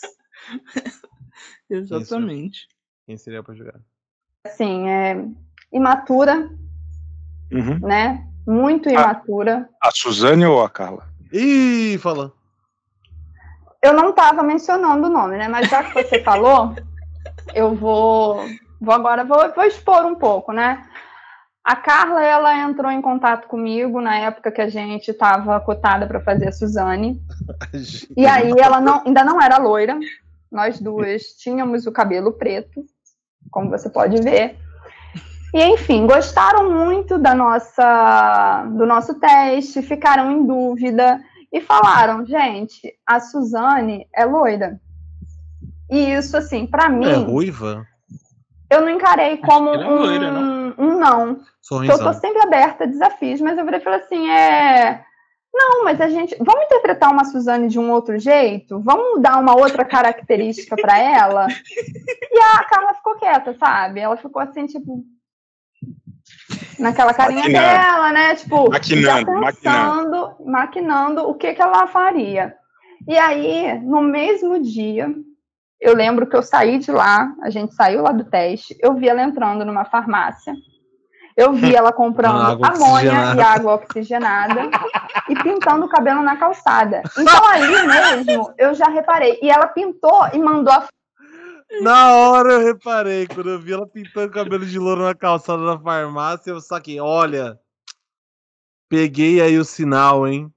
Exatamente. 1.69 2.67
Quem 3.05 3.17
seria 3.17 3.43
para 3.43 3.53
jogar? 3.53 3.79
Assim, 4.45 4.89
é 4.89 5.25
imatura, 5.71 6.49
uhum. 7.51 7.79
né? 7.79 8.25
Muito 8.45 8.89
imatura. 8.89 9.69
A, 9.81 9.89
a 9.89 9.91
Suzane 9.91 10.45
ou 10.45 10.63
a 10.63 10.69
Carla? 10.69 11.07
Ih, 11.31 11.97
falando. 11.99 12.33
Eu 13.81 13.93
não 13.93 14.09
estava 14.09 14.43
mencionando 14.43 15.07
o 15.07 15.09
nome, 15.09 15.37
né? 15.37 15.47
Mas 15.47 15.69
já 15.69 15.83
que 15.83 15.93
você 15.93 16.21
falou, 16.21 16.75
eu 17.53 17.75
vou, 17.75 18.43
vou 18.79 18.93
agora 18.93 19.23
vou, 19.23 19.53
vou 19.53 19.63
expor 19.63 20.05
um 20.05 20.15
pouco, 20.15 20.51
né? 20.51 20.83
A 21.63 21.75
Carla, 21.75 22.23
ela 22.23 22.57
entrou 22.57 22.91
em 22.91 23.01
contato 23.01 23.47
comigo 23.47 24.01
na 24.01 24.17
época 24.17 24.51
que 24.51 24.61
a 24.61 24.69
gente 24.69 25.11
estava 25.11 25.59
cotada 25.59 26.07
para 26.07 26.19
fazer 26.19 26.47
a 26.47 26.51
Suzane. 26.51 27.21
e 28.17 28.25
aí 28.27 28.51
ela 28.59 28.81
não, 28.81 29.03
ainda 29.05 29.23
não 29.23 29.41
era 29.41 29.57
loira. 29.57 29.97
Nós 30.51 30.79
duas 30.79 31.23
tínhamos 31.37 31.85
o 31.85 31.91
cabelo 31.91 32.33
preto, 32.33 32.83
como 33.51 33.69
você 33.69 33.89
pode 33.89 34.19
ver. 34.21 34.57
E 35.53 35.63
enfim, 35.63 36.05
gostaram 36.05 36.71
muito 36.71 37.17
da 37.17 37.33
nossa 37.33 38.65
do 38.71 38.85
nosso 38.85 39.19
teste, 39.19 39.81
ficaram 39.81 40.31
em 40.31 40.45
dúvida 40.45 41.19
e 41.51 41.59
falaram, 41.59 42.25
gente, 42.25 42.93
a 43.05 43.19
Suzane 43.19 44.07
é 44.15 44.25
loira. 44.25 44.79
E 45.89 46.13
isso 46.13 46.37
assim, 46.37 46.67
para 46.67 46.87
mim, 46.87 47.09
é 47.09 47.15
ruiva. 47.15 47.85
Eu 48.69 48.81
não 48.81 48.89
encarei 48.91 49.37
como 49.37 49.71
um, 49.71 49.95
loira, 49.95 50.31
não. 50.31 50.73
um 50.77 50.99
não. 50.99 51.39
Eu 51.83 51.97
tô 51.97 52.13
sempre 52.13 52.41
aberta 52.41 52.83
a 52.83 52.87
desafios, 52.87 53.41
mas 53.41 53.57
eu 53.57 53.65
virei 53.65 53.79
e 53.79 53.83
falei 53.83 53.99
assim, 53.99 54.29
é 54.29 55.03
não, 55.53 55.83
mas 55.83 55.99
a 55.99 56.07
gente. 56.09 56.35
Vamos 56.39 56.65
interpretar 56.65 57.11
uma 57.11 57.25
Suzane 57.25 57.67
de 57.67 57.79
um 57.79 57.91
outro 57.91 58.19
jeito? 58.19 58.79
Vamos 58.79 59.21
dar 59.21 59.39
uma 59.39 59.55
outra 59.55 59.83
característica 59.83 60.75
para 60.75 60.97
ela? 60.97 61.47
E 62.31 62.39
a 62.39 62.63
Carla 62.63 62.93
ficou 62.93 63.15
quieta, 63.15 63.55
sabe? 63.59 63.99
Ela 63.99 64.15
ficou 64.15 64.41
assim, 64.41 64.65
tipo, 64.67 65.03
naquela 66.79 67.13
carinha 67.13 67.41
maquinando. 67.41 67.67
dela, 67.67 68.11
né? 68.11 68.35
Tipo, 68.35 68.69
maquinando, 68.69 69.25
pensando, 69.25 69.41
maquinando. 69.41 70.35
maquinando 70.45 71.29
o 71.29 71.35
que, 71.35 71.53
que 71.53 71.61
ela 71.61 71.87
faria. 71.87 72.55
E 73.07 73.17
aí, 73.17 73.79
no 73.79 74.01
mesmo 74.01 74.61
dia, 74.61 75.13
eu 75.79 75.95
lembro 75.95 76.27
que 76.27 76.35
eu 76.35 76.43
saí 76.43 76.77
de 76.77 76.91
lá, 76.91 77.31
a 77.41 77.49
gente 77.49 77.73
saiu 77.73 78.03
lá 78.03 78.11
do 78.11 78.25
teste, 78.25 78.75
eu 78.81 78.93
vi 78.95 79.07
ela 79.07 79.23
entrando 79.23 79.63
numa 79.63 79.85
farmácia. 79.85 80.53
Eu 81.37 81.53
vi 81.53 81.73
ela 81.73 81.93
comprando 81.93 82.59
amônia 82.65 83.33
e 83.37 83.41
água 83.41 83.75
oxigenada 83.75 84.69
e 85.29 85.35
pintando 85.41 85.85
o 85.85 85.89
cabelo 85.89 86.21
na 86.21 86.35
calçada. 86.35 87.01
Então 87.17 87.47
ali 87.47 87.87
mesmo 87.87 88.53
eu 88.57 88.73
já 88.73 88.89
reparei. 88.89 89.39
E 89.41 89.49
ela 89.49 89.67
pintou 89.67 90.27
e 90.33 90.37
mandou 90.39 90.73
a 90.73 90.85
na 91.81 92.13
hora 92.15 92.53
eu 92.53 92.65
reparei, 92.65 93.27
quando 93.27 93.49
eu 93.49 93.59
vi 93.59 93.73
ela 93.73 93.87
pintando 93.87 94.31
cabelo 94.31 94.65
de 94.65 94.79
louro 94.79 95.03
na 95.03 95.15
calçada 95.15 95.65
da 95.65 95.79
farmácia, 95.79 96.51
eu 96.51 96.59
saquei, 96.59 96.99
olha, 96.99 97.59
peguei 98.89 99.41
aí 99.41 99.57
o 99.57 99.65
sinal, 99.65 100.27
hein? 100.27 100.51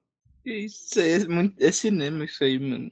Isso 0.45 0.99
é, 0.99 1.19
muito, 1.27 1.63
é 1.63 1.71
cinema 1.71 2.25
isso 2.25 2.43
aí, 2.43 2.59
mano. 2.59 2.91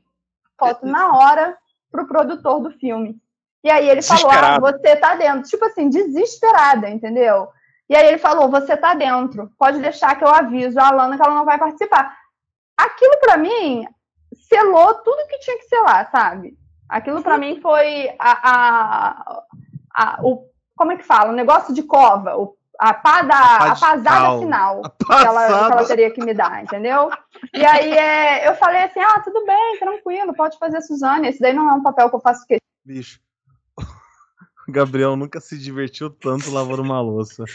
Foto 0.58 0.86
na 0.86 1.18
hora 1.18 1.58
pro 1.92 2.08
produtor 2.08 2.62
do 2.62 2.72
filme. 2.72 3.20
E 3.64 3.70
aí 3.70 3.90
ele 3.90 4.02
falou, 4.02 4.32
ah, 4.32 4.60
você 4.60 4.96
tá 4.96 5.16
dentro. 5.16 5.50
Tipo 5.50 5.66
assim, 5.66 5.90
desesperada, 5.90 6.90
entendeu? 6.90 7.50
E 7.90 7.96
aí 7.96 8.08
ele 8.08 8.18
falou, 8.18 8.50
você 8.50 8.78
tá 8.78 8.94
dentro. 8.94 9.52
Pode 9.58 9.80
deixar 9.80 10.16
que 10.16 10.24
eu 10.24 10.30
aviso 10.30 10.80
a 10.80 10.88
Alana 10.88 11.18
que 11.18 11.24
ela 11.24 11.36
não 11.36 11.46
vai 11.46 11.60
participar. 11.60 12.18
Aquilo 12.78 13.20
para 13.20 13.38
mim 13.38 13.86
selou 14.48 14.96
tudo 14.96 15.28
que 15.28 15.40
tinha 15.40 15.58
que 15.58 15.66
selar, 15.66 16.10
sabe? 16.10 16.58
Aquilo 16.92 17.24
para 17.24 17.38
mim 17.38 17.60
foi 17.62 18.10
a, 18.20 18.50
a, 18.52 19.44
a, 19.96 20.20
o 20.22 20.46
como 20.76 20.92
é 20.92 20.98
que 20.98 21.06
fala? 21.06 21.32
O 21.32 21.36
negócio 21.36 21.74
de 21.74 21.84
cova, 21.84 22.36
o, 22.36 22.58
a 22.78 22.94
pá 22.94 23.22
da, 23.22 23.36
a, 23.36 23.72
a 23.72 23.76
pasada 23.76 24.40
final 24.40 24.82
que 24.82 25.14
ela, 25.14 25.48
que 25.48 25.72
ela 25.72 25.86
teria 25.86 26.12
que 26.12 26.24
me 26.24 26.34
dar, 26.34 26.64
entendeu? 26.64 27.10
E 27.54 27.64
aí 27.64 27.94
é, 27.94 28.50
eu 28.50 28.56
falei 28.56 28.82
assim, 28.82 29.00
ah, 29.00 29.22
tudo 29.22 29.46
bem, 29.46 29.78
tranquilo, 29.80 30.34
pode 30.34 30.58
fazer, 30.58 30.82
Suzane. 30.82 31.30
Esse 31.30 31.40
daí 31.40 31.54
não 31.54 31.70
é 31.70 31.74
um 31.74 31.84
papel 31.84 32.10
que 32.10 32.16
eu 32.16 32.20
faço 32.20 32.46
Bicho. 32.84 33.22
O 34.68 34.72
Gabriel 34.74 35.16
nunca 35.16 35.40
se 35.40 35.58
divertiu 35.58 36.10
tanto 36.10 36.52
lavando 36.52 36.82
uma 36.82 37.00
louça. 37.00 37.46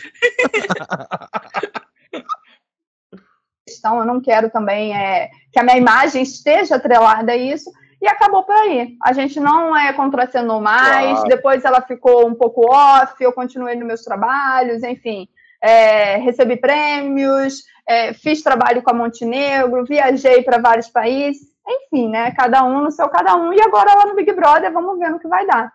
questão, 3.66 3.98
eu 3.98 4.06
não 4.06 4.20
quero 4.20 4.48
também 4.50 4.96
é, 4.96 5.28
que 5.52 5.58
a 5.58 5.62
minha 5.62 5.76
imagem 5.76 6.22
esteja 6.22 6.76
atrelada 6.76 7.32
a 7.32 7.36
isso. 7.36 7.70
E 8.00 8.06
acabou 8.06 8.42
por 8.44 8.54
aí. 8.54 8.96
A 9.02 9.12
gente 9.12 9.40
não 9.40 9.76
é 9.76 9.92
contracenou 9.92 10.60
mais, 10.60 11.12
Claro. 11.12 11.28
depois 11.28 11.64
ela 11.64 11.80
ficou 11.80 12.26
um 12.28 12.34
pouco 12.34 12.70
off, 12.70 13.14
eu 13.18 13.32
continuei 13.32 13.74
nos 13.74 13.86
meus 13.86 14.02
trabalhos, 14.02 14.82
enfim. 14.82 15.28
é, 15.62 16.18
recebi 16.18 16.56
prêmios, 16.56 17.62
é, 17.88 18.12
fiz 18.12 18.42
trabalho 18.42 18.82
com 18.82 18.90
a 18.90 18.94
Montenegro, 18.94 19.84
viajei 19.86 20.42
para 20.42 20.58
vários 20.60 20.88
países, 20.88 21.42
enfim, 21.66 22.08
né? 22.10 22.30
Cada 22.32 22.62
um 22.62 22.82
no 22.82 22.90
seu 22.90 23.08
cada 23.08 23.34
um. 23.34 23.52
E 23.52 23.60
agora 23.60 23.94
lá 23.94 24.06
no 24.06 24.14
Big 24.14 24.30
Brother, 24.32 24.70
vamos 24.72 24.98
ver 24.98 25.10
no 25.10 25.18
que 25.18 25.26
vai 25.26 25.46
dar. 25.46 25.72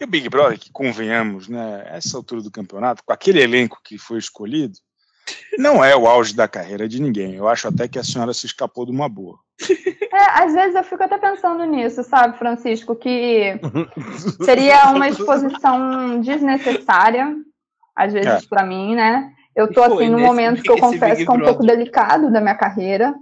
E 0.00 0.04
o 0.04 0.06
Big 0.06 0.28
Brother, 0.30 0.58
que 0.58 0.72
convenhamos, 0.72 1.48
né, 1.48 1.86
essa 1.90 2.16
altura 2.16 2.40
do 2.42 2.50
campeonato, 2.50 3.02
com 3.04 3.12
aquele 3.12 3.42
elenco 3.42 3.78
que 3.84 3.98
foi 3.98 4.18
escolhido, 4.18 4.78
não 5.58 5.84
é 5.84 5.94
o 5.94 6.06
auge 6.08 6.34
da 6.34 6.48
carreira 6.48 6.88
de 6.88 7.00
ninguém. 7.00 7.34
Eu 7.34 7.46
acho 7.46 7.68
até 7.68 7.86
que 7.86 7.98
a 7.98 8.04
senhora 8.04 8.32
se 8.32 8.46
escapou 8.46 8.86
de 8.86 8.90
uma 8.90 9.08
boa. 9.08 9.38
É, 10.16 10.42
às 10.44 10.54
vezes 10.54 10.74
eu 10.74 10.82
fico 10.82 11.02
até 11.02 11.18
pensando 11.18 11.62
nisso, 11.64 12.02
sabe, 12.02 12.38
Francisco, 12.38 12.94
que 12.96 13.60
seria 14.44 14.90
uma 14.92 15.08
exposição 15.08 16.20
desnecessária, 16.20 17.34
às 17.94 18.12
vezes, 18.14 18.44
É. 18.44 18.48
pra 18.48 18.64
mim, 18.64 18.94
né? 18.94 19.30
Eu 19.54 19.70
tô, 19.72 19.82
assim, 19.82 20.08
num 20.08 20.20
momento 20.20 20.62
que 20.62 20.70
eu 20.70 20.78
confesso 20.78 21.24
que 21.24 21.30
é 21.30 21.34
um 21.34 21.40
pouco 21.40 21.66
delicado 21.66 22.30
da 22.30 22.40
minha 22.40 22.54
carreira, 22.54 23.14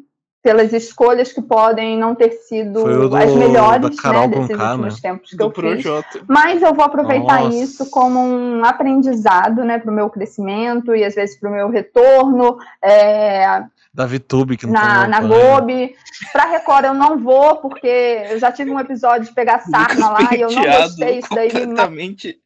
pelas 0.42 0.72
escolhas 0.74 1.33
que 1.33 1.40
podem 1.40 1.96
não 1.98 2.14
ter 2.14 2.30
sido 2.33 3.09
do- 3.09 3.16
as 3.16 3.35
melhores, 3.35 3.96
né, 4.04 4.28
desses 4.28 4.48
Conká, 4.57 4.70
últimos 4.72 4.94
né? 4.94 5.00
tempos 5.11 5.30
que 5.30 5.37
do 5.37 5.44
eu 5.44 5.50
fiz. 5.52 5.85
Mas 6.28 6.61
eu 6.62 6.74
vou 6.74 6.85
aproveitar 6.85 7.40
Nossa. 7.44 7.57
isso 7.57 7.88
como 7.90 8.20
um 8.20 8.62
aprendizado, 8.64 9.64
né, 9.64 9.78
para 9.78 9.90
o 9.90 9.94
meu 9.94 10.11
crescimento 10.11 10.94
e 10.94 11.02
às 11.02 11.14
vezes 11.14 11.40
para 11.40 11.48
o 11.48 11.52
meu 11.52 11.70
retorno. 11.70 12.59
É, 12.83 13.64
Da 13.94 14.07
VTube 14.07 14.57
que 14.57 14.66
não 14.66 14.72
na, 14.72 15.07
na. 15.07 15.20
Globo. 15.20 15.94
Pra 16.33 16.46
Record 16.46 16.85
eu 16.87 16.94
não 16.94 17.16
vou, 17.16 17.59
porque 17.59 17.87
eu 18.28 18.38
já 18.40 18.50
tive 18.50 18.72
um 18.72 18.80
episódio 18.80 19.28
de 19.28 19.35
pegar 19.35 19.61
sarna 19.61 20.11
lá 20.11 20.35
e 20.37 20.40
eu 20.40 20.50
não 20.50 20.64
gostei. 20.64 21.20
Isso 21.20 21.33
daí 21.33 21.46
me 21.46 21.61
completamente 21.61 22.40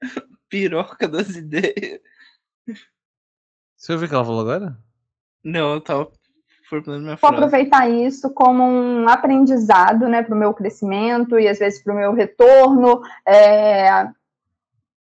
piroca 0.48 1.08
das 1.08 1.30
ideias. 1.30 2.00
Você 3.76 3.92
ouviu 3.92 4.06
o 4.06 4.08
que 4.08 4.14
ela 4.14 4.24
falou 4.24 4.40
agora? 4.42 4.78
Não, 5.42 5.74
eu 5.74 5.80
tava 5.80 6.10
vou 6.70 7.16
frase. 7.16 7.18
aproveitar 7.20 7.88
isso 7.88 8.30
como 8.30 8.62
um 8.64 9.08
aprendizado, 9.08 10.08
né, 10.08 10.22
para 10.22 10.34
o 10.34 10.38
meu 10.38 10.54
crescimento 10.54 11.38
e 11.38 11.46
às 11.46 11.58
vezes 11.58 11.82
para 11.82 11.92
o 11.92 11.96
meu 11.96 12.12
retorno 12.12 13.02
é, 13.26 14.08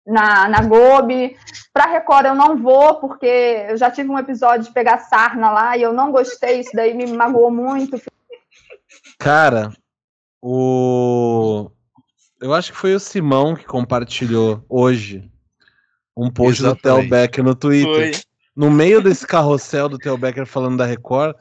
na, 0.06 0.48
na 0.50 0.62
Globo. 0.62 1.14
Para 1.74 1.92
Record 1.92 2.26
eu 2.26 2.36
não 2.36 2.58
vou, 2.58 2.96
porque 2.96 3.66
eu 3.70 3.78
já 3.78 3.90
tive 3.90 4.10
um 4.10 4.18
episódio 4.18 4.66
de 4.66 4.74
pegar 4.74 5.00
sarna 5.00 5.52
lá 5.52 5.78
e 5.78 5.82
eu 5.82 5.94
não 5.94 6.12
gostei, 6.12 6.60
isso 6.60 6.72
daí 6.74 6.94
me 6.94 7.06
magoou 7.08 7.52
muito. 7.52 8.02
Cara, 9.18 9.72
o. 10.42 11.70
Eu 12.42 12.54
acho 12.54 12.72
que 12.72 12.78
foi 12.78 12.96
o 12.96 13.00
Simão 13.00 13.56
que 13.56 13.66
compartilhou 13.66 14.66
hoje 14.68 15.30
um 16.18 16.30
post 16.30 16.62
do 16.62 16.76
Theo 16.76 16.94
Exatamente. 16.94 17.10
Becker 17.10 17.44
no 17.44 17.56
Twitter. 17.56 18.14
Foi. 18.16 18.24
No 18.56 18.70
meio 18.70 19.02
desse 19.02 19.26
carrossel 19.26 19.88
do 19.88 19.98
Theo 19.98 20.18
Becker 20.18 20.46
falando 20.46 20.78
da 20.78 20.86
Record, 20.86 21.36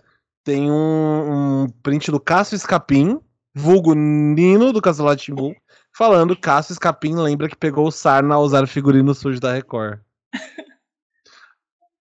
tem 0.44 0.70
um, 0.70 1.62
um 1.62 1.68
print 1.82 2.10
do 2.10 2.20
Cássio 2.20 2.54
Escapim, 2.54 3.18
vulgo 3.54 3.94
Nino 3.94 4.72
do 4.72 4.80
Castelo 4.80 5.14
Timbu, 5.16 5.54
falando 6.00 6.34
Cássio 6.34 6.72
Escapim 6.72 7.14
lembra 7.14 7.46
que 7.46 7.54
pegou 7.54 7.86
o 7.86 7.90
Sarna 7.90 8.34
ao 8.34 8.42
usar 8.42 8.66
figurino 8.66 9.14
sujo 9.14 9.38
da 9.38 9.52
Record. 9.52 10.00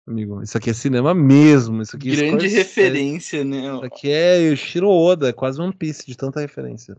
Amigo, 0.06 0.40
isso 0.44 0.56
aqui 0.56 0.70
é 0.70 0.72
cinema 0.72 1.12
mesmo. 1.12 1.82
Isso 1.82 1.96
aqui 1.96 2.12
é 2.12 2.14
Grande 2.14 2.48
Scorsese. 2.48 2.56
referência, 2.56 3.44
né? 3.44 3.74
Isso 3.74 3.84
aqui 3.84 4.12
é 4.12 4.52
o 4.52 4.56
Shiro 4.56 4.88
Oda, 4.88 5.30
é 5.30 5.32
quase 5.32 5.60
One 5.60 5.74
Piece 5.74 6.06
de 6.06 6.16
tanta 6.16 6.38
referência. 6.38 6.96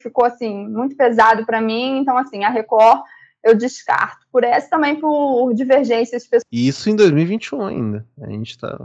ficou 0.00 0.24
assim 0.24 0.68
muito 0.68 0.94
pesado 0.96 1.44
para 1.44 1.60
mim. 1.60 1.98
Então 1.98 2.16
assim, 2.16 2.44
a 2.44 2.50
Record 2.50 3.02
eu 3.42 3.56
descarto. 3.56 4.24
Por 4.30 4.44
essa 4.44 4.70
também 4.70 5.00
por 5.00 5.52
divergências 5.54 6.28
E 6.52 6.68
isso 6.68 6.88
em 6.88 6.94
2021 6.94 7.66
ainda. 7.66 8.06
A 8.20 8.30
gente 8.30 8.56
tá. 8.56 8.78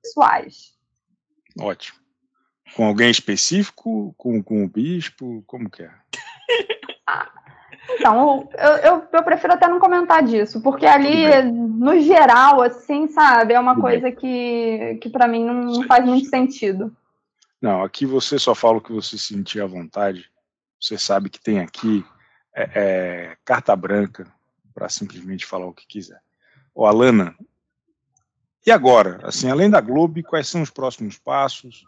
pessoais. 0.00 0.76
Ótimo. 1.58 2.05
Com 2.74 2.86
alguém 2.86 3.10
específico? 3.10 4.14
Com, 4.16 4.42
com 4.42 4.64
o 4.64 4.68
bispo? 4.68 5.42
Como 5.46 5.70
que 5.70 5.82
é? 5.82 5.90
Então, 7.88 8.48
eu, 8.58 8.70
eu, 8.78 9.08
eu 9.12 9.22
prefiro 9.22 9.52
até 9.52 9.68
não 9.68 9.78
comentar 9.78 10.22
disso, 10.22 10.60
porque 10.60 10.84
ali, 10.84 11.40
no 11.42 12.00
geral, 12.00 12.60
assim, 12.60 13.06
sabe, 13.06 13.54
é 13.54 13.60
uma 13.60 13.80
coisa 13.80 14.10
que, 14.10 14.98
que 15.00 15.08
para 15.08 15.28
mim 15.28 15.44
não 15.44 15.84
faz 15.84 16.04
muito 16.04 16.28
sentido. 16.28 16.94
Não, 17.60 17.82
aqui 17.82 18.04
você 18.04 18.38
só 18.38 18.54
fala 18.54 18.78
o 18.78 18.80
que 18.80 18.92
você 18.92 19.16
sentir 19.16 19.60
à 19.62 19.66
vontade. 19.66 20.28
Você 20.80 20.98
sabe 20.98 21.30
que 21.30 21.40
tem 21.40 21.60
aqui 21.60 22.04
é, 22.54 22.70
é, 22.74 23.36
carta 23.44 23.74
branca 23.74 24.26
para 24.74 24.88
simplesmente 24.88 25.46
falar 25.46 25.66
o 25.66 25.72
que 25.72 25.86
quiser. 25.86 26.20
Ô, 26.74 26.86
Alana, 26.86 27.34
e 28.66 28.70
agora? 28.70 29.20
Assim, 29.22 29.50
além 29.50 29.70
da 29.70 29.80
Globo, 29.80 30.22
quais 30.22 30.48
são 30.48 30.60
os 30.60 30.70
próximos 30.70 31.16
passos? 31.18 31.84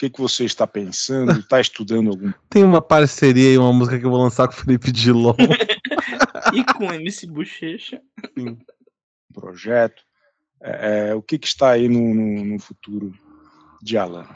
O 0.00 0.04
que, 0.08 0.08
que 0.08 0.20
você 0.20 0.46
está 0.46 0.66
pensando? 0.66 1.32
Está 1.32 1.60
estudando 1.60 2.08
algum 2.08 2.32
Tem 2.48 2.64
uma 2.64 2.80
parceria 2.80 3.52
e 3.52 3.58
uma 3.58 3.70
música 3.70 3.98
que 3.98 4.06
eu 4.06 4.10
vou 4.10 4.22
lançar 4.22 4.48
com 4.48 4.54
o 4.54 4.56
Felipe 4.56 4.90
Dilon. 4.90 5.34
E 6.54 6.64
com 6.64 6.90
MC 6.90 7.26
Bochecha. 7.26 8.00
projeto? 9.32 10.02
É, 10.62 11.10
é, 11.10 11.14
o 11.14 11.20
que, 11.20 11.38
que 11.38 11.46
está 11.46 11.72
aí 11.72 11.86
no, 11.86 12.14
no, 12.14 12.44
no 12.46 12.58
futuro 12.58 13.12
de 13.82 13.98
Alana? 13.98 14.34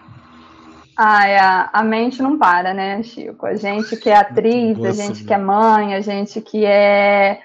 Ai, 0.99 1.35
a, 1.39 1.71
a 1.73 1.83
mente 1.83 2.23
não 2.23 2.39
para, 2.39 2.75
né, 2.75 3.03
Chico? 3.03 3.47
A 3.47 3.57
gente 3.57 3.97
que 3.97 4.11
é 4.11 4.17
atriz, 4.17 4.77
boa 4.77 4.91
a 4.91 4.93
gente 4.93 5.25
que 5.25 5.33
é 5.33 5.39
mãe, 5.39 5.95
a 5.95 6.01
gente 6.03 6.43
que 6.43 6.67
é 6.67 7.41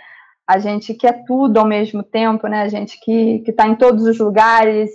a 0.45 0.59
gente 0.59 0.93
que 0.93 1.07
é 1.07 1.13
tudo 1.13 1.57
ao 1.57 1.65
mesmo 1.65 2.03
tempo, 2.03 2.47
né? 2.47 2.63
A 2.63 2.67
gente 2.67 2.99
que 2.99 3.39
que 3.39 3.51
está 3.51 3.65
em 3.65 3.75
todos 3.75 4.03
os 4.03 4.19
lugares, 4.19 4.91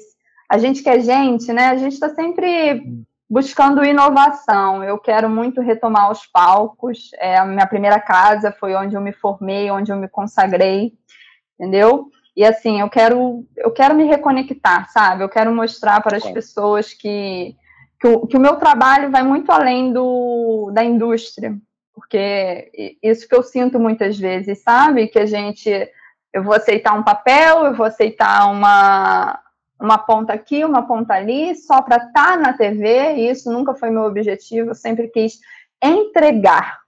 a 0.48 0.58
gente 0.58 0.82
que 0.82 0.90
é 0.90 1.00
gente, 1.00 1.52
né? 1.54 1.68
A 1.68 1.76
gente 1.76 1.94
está 1.94 2.10
sempre 2.10 3.04
buscando 3.28 3.84
inovação. 3.84 4.82
Eu 4.84 4.98
quero 4.98 5.28
muito 5.28 5.60
retomar 5.60 6.10
os 6.10 6.26
palcos. 6.26 7.10
É, 7.18 7.36
a 7.36 7.44
minha 7.44 7.66
primeira 7.66 8.00
casa 8.00 8.52
foi 8.52 8.74
onde 8.74 8.94
eu 8.94 9.00
me 9.00 9.12
formei, 9.12 9.70
onde 9.70 9.92
eu 9.92 9.96
me 9.96 10.08
consagrei, 10.08 10.92
entendeu? 11.58 12.08
E 12.36 12.44
assim, 12.44 12.80
eu 12.80 12.90
quero 12.90 13.46
eu 13.56 13.70
quero 13.70 13.94
me 13.94 14.04
reconectar, 14.04 14.90
sabe? 14.90 15.22
Eu 15.22 15.28
quero 15.28 15.54
mostrar 15.54 16.00
para 16.02 16.16
as 16.16 16.28
pessoas 16.30 16.92
que 16.92 17.56
que 18.00 18.08
o, 18.08 18.26
que 18.26 18.36
o 18.36 18.40
meu 18.40 18.56
trabalho 18.56 19.10
vai 19.10 19.22
muito 19.22 19.50
além 19.50 19.90
do, 19.90 20.70
da 20.74 20.84
indústria, 20.84 21.56
porque 21.94 22.98
isso 23.02 23.26
que 23.26 23.34
eu 23.34 23.42
sinto 23.42 23.78
muitas 23.78 24.18
vezes, 24.18 24.62
sabe? 24.62 25.06
Que 25.06 25.20
a 25.20 25.26
gente, 25.26 25.70
eu 26.32 26.42
vou 26.42 26.54
aceitar 26.54 26.92
um 26.92 27.02
papel, 27.02 27.64
eu 27.64 27.74
vou 27.74 27.86
aceitar 27.86 28.50
uma, 28.50 29.40
uma 29.80 29.98
ponta 29.98 30.32
aqui, 30.32 30.64
uma 30.64 30.86
ponta 30.86 31.14
ali, 31.14 31.54
só 31.54 31.82
para 31.82 31.96
estar 31.96 32.38
na 32.38 32.52
TV, 32.52 33.14
e 33.14 33.30
isso 33.30 33.52
nunca 33.52 33.74
foi 33.74 33.90
meu 33.90 34.04
objetivo, 34.04 34.70
eu 34.70 34.74
sempre 34.74 35.08
quis 35.08 35.38
entregar, 35.82 36.78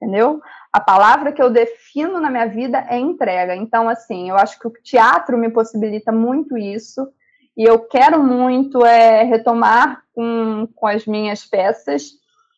entendeu? 0.00 0.40
A 0.72 0.80
palavra 0.80 1.32
que 1.32 1.42
eu 1.42 1.50
defino 1.50 2.20
na 2.20 2.30
minha 2.30 2.46
vida 2.46 2.86
é 2.88 2.98
entrega. 2.98 3.54
Então, 3.54 3.88
assim, 3.88 4.28
eu 4.30 4.36
acho 4.36 4.58
que 4.58 4.66
o 4.66 4.72
teatro 4.82 5.38
me 5.38 5.50
possibilita 5.50 6.10
muito 6.10 6.56
isso, 6.56 7.08
e 7.56 7.64
eu 7.64 7.78
quero 7.80 8.22
muito 8.22 8.84
é, 8.84 9.22
retomar 9.24 10.02
com, 10.14 10.66
com 10.74 10.86
as 10.86 11.06
minhas 11.06 11.44
peças. 11.44 12.12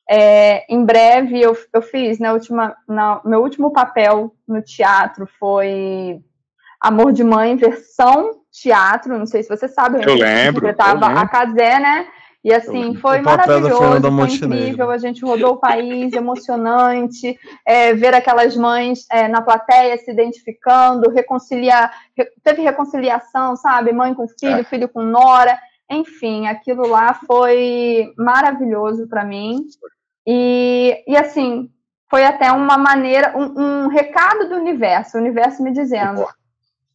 É, 0.08 0.72
em 0.72 0.84
breve 0.84 1.40
eu, 1.40 1.56
eu 1.72 1.82
fiz, 1.82 2.18
na 2.18 2.32
última, 2.32 2.76
na, 2.86 3.20
meu 3.24 3.40
último 3.42 3.72
papel 3.72 4.34
no 4.46 4.62
teatro 4.62 5.26
foi 5.38 6.22
Amor 6.88 7.12
de 7.12 7.24
Mãe, 7.24 7.56
versão 7.56 8.30
teatro, 8.52 9.18
não 9.18 9.26
sei 9.26 9.42
se 9.42 9.48
você 9.48 9.66
sabe, 9.68 9.96
Eu 9.96 10.14
lembro, 10.14 10.58
interpretava 10.58 11.10
eu 11.10 11.18
a 11.18 11.26
Casé, 11.28 11.78
né? 11.78 12.06
E 12.44 12.52
assim, 12.52 12.94
foi 12.96 13.22
maravilhoso, 13.22 13.78
foi 13.78 14.28
incrível, 14.58 14.90
a 14.90 14.98
gente 14.98 15.24
rodou 15.24 15.52
o 15.52 15.56
país, 15.56 16.12
emocionante, 16.12 17.38
é, 17.66 17.94
ver 17.94 18.14
aquelas 18.14 18.54
mães 18.54 19.06
é, 19.10 19.26
na 19.28 19.40
plateia 19.40 19.96
se 19.96 20.10
identificando, 20.10 21.10
reconciliar, 21.10 21.90
re- 22.14 22.30
teve 22.42 22.60
reconciliação, 22.60 23.56
sabe? 23.56 23.92
Mãe 23.92 24.12
com 24.12 24.28
filho, 24.28 24.60
É. 24.60 24.64
filho 24.64 24.88
com 24.90 25.00
nora, 25.02 25.58
enfim, 25.90 26.46
aquilo 26.46 26.86
lá 26.86 27.14
foi 27.26 28.12
maravilhoso 28.18 29.08
para 29.08 29.24
mim. 29.24 29.64
E, 30.26 31.02
e 31.08 31.16
assim, 31.16 31.70
foi 32.10 32.24
até 32.26 32.52
uma 32.52 32.76
maneira, 32.76 33.32
um, 33.36 33.84
um 33.84 33.88
recado 33.88 34.50
do 34.50 34.56
universo, 34.56 35.16
o 35.16 35.20
universo 35.20 35.62
me 35.62 35.72
dizendo, 35.72 36.26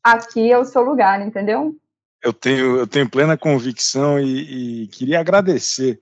aqui 0.04 0.52
é 0.52 0.58
o 0.58 0.66
seu 0.66 0.82
lugar, 0.82 1.26
entendeu? 1.26 1.76
Eu 2.22 2.34
tenho, 2.34 2.78
eu 2.78 2.88
tenho 2.88 3.10
plena 3.10 3.38
convicção 3.38 4.20
e, 4.20 4.84
e 4.84 4.88
queria 4.88 5.20
agradecer 5.20 6.02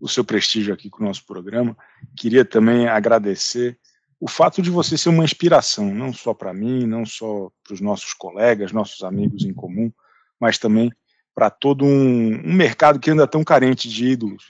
o 0.00 0.08
seu 0.08 0.24
prestígio 0.24 0.74
aqui 0.74 0.90
com 0.90 1.02
o 1.02 1.06
nosso 1.06 1.24
programa. 1.24 1.76
Queria 2.16 2.44
também 2.44 2.88
agradecer 2.88 3.78
o 4.18 4.28
fato 4.28 4.60
de 4.60 4.70
você 4.70 4.98
ser 4.98 5.08
uma 5.08 5.24
inspiração, 5.24 5.94
não 5.94 6.12
só 6.12 6.34
para 6.34 6.52
mim, 6.52 6.86
não 6.86 7.06
só 7.06 7.50
para 7.62 7.74
os 7.74 7.80
nossos 7.80 8.12
colegas, 8.12 8.72
nossos 8.72 9.02
amigos 9.02 9.44
em 9.44 9.54
comum, 9.54 9.92
mas 10.40 10.58
também 10.58 10.92
para 11.34 11.50
todo 11.50 11.84
um, 11.84 12.34
um, 12.34 12.52
mercado 12.52 12.98
que 12.98 13.10
anda 13.10 13.26
tão 13.26 13.44
carente 13.44 13.88
de 13.88 14.08
ídolos. 14.08 14.44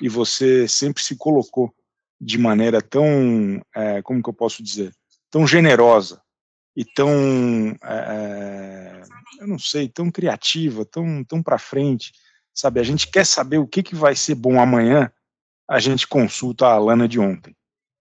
E 0.00 0.08
você 0.08 0.66
sempre 0.66 1.02
se 1.02 1.16
colocou 1.16 1.72
de 2.20 2.38
maneira 2.38 2.80
tão, 2.80 3.62
é, 3.74 4.02
como 4.02 4.22
que 4.22 4.28
eu 4.28 4.34
posso 4.34 4.62
dizer, 4.62 4.92
tão 5.30 5.46
generosa 5.46 6.23
e 6.76 6.84
tão, 6.84 7.10
é, 7.84 9.02
eu 9.40 9.46
não 9.46 9.58
sei, 9.58 9.88
tão 9.88 10.10
criativa, 10.10 10.84
tão, 10.84 11.22
tão 11.24 11.42
para 11.42 11.58
frente, 11.58 12.12
sabe? 12.52 12.80
A 12.80 12.82
gente 12.82 13.08
quer 13.08 13.24
saber 13.24 13.58
o 13.58 13.66
que, 13.66 13.82
que 13.82 13.94
vai 13.94 14.16
ser 14.16 14.34
bom 14.34 14.60
amanhã, 14.60 15.10
a 15.68 15.78
gente 15.78 16.06
consulta 16.06 16.66
a 16.66 16.72
Alana 16.72 17.06
de 17.06 17.20
ontem. 17.20 17.54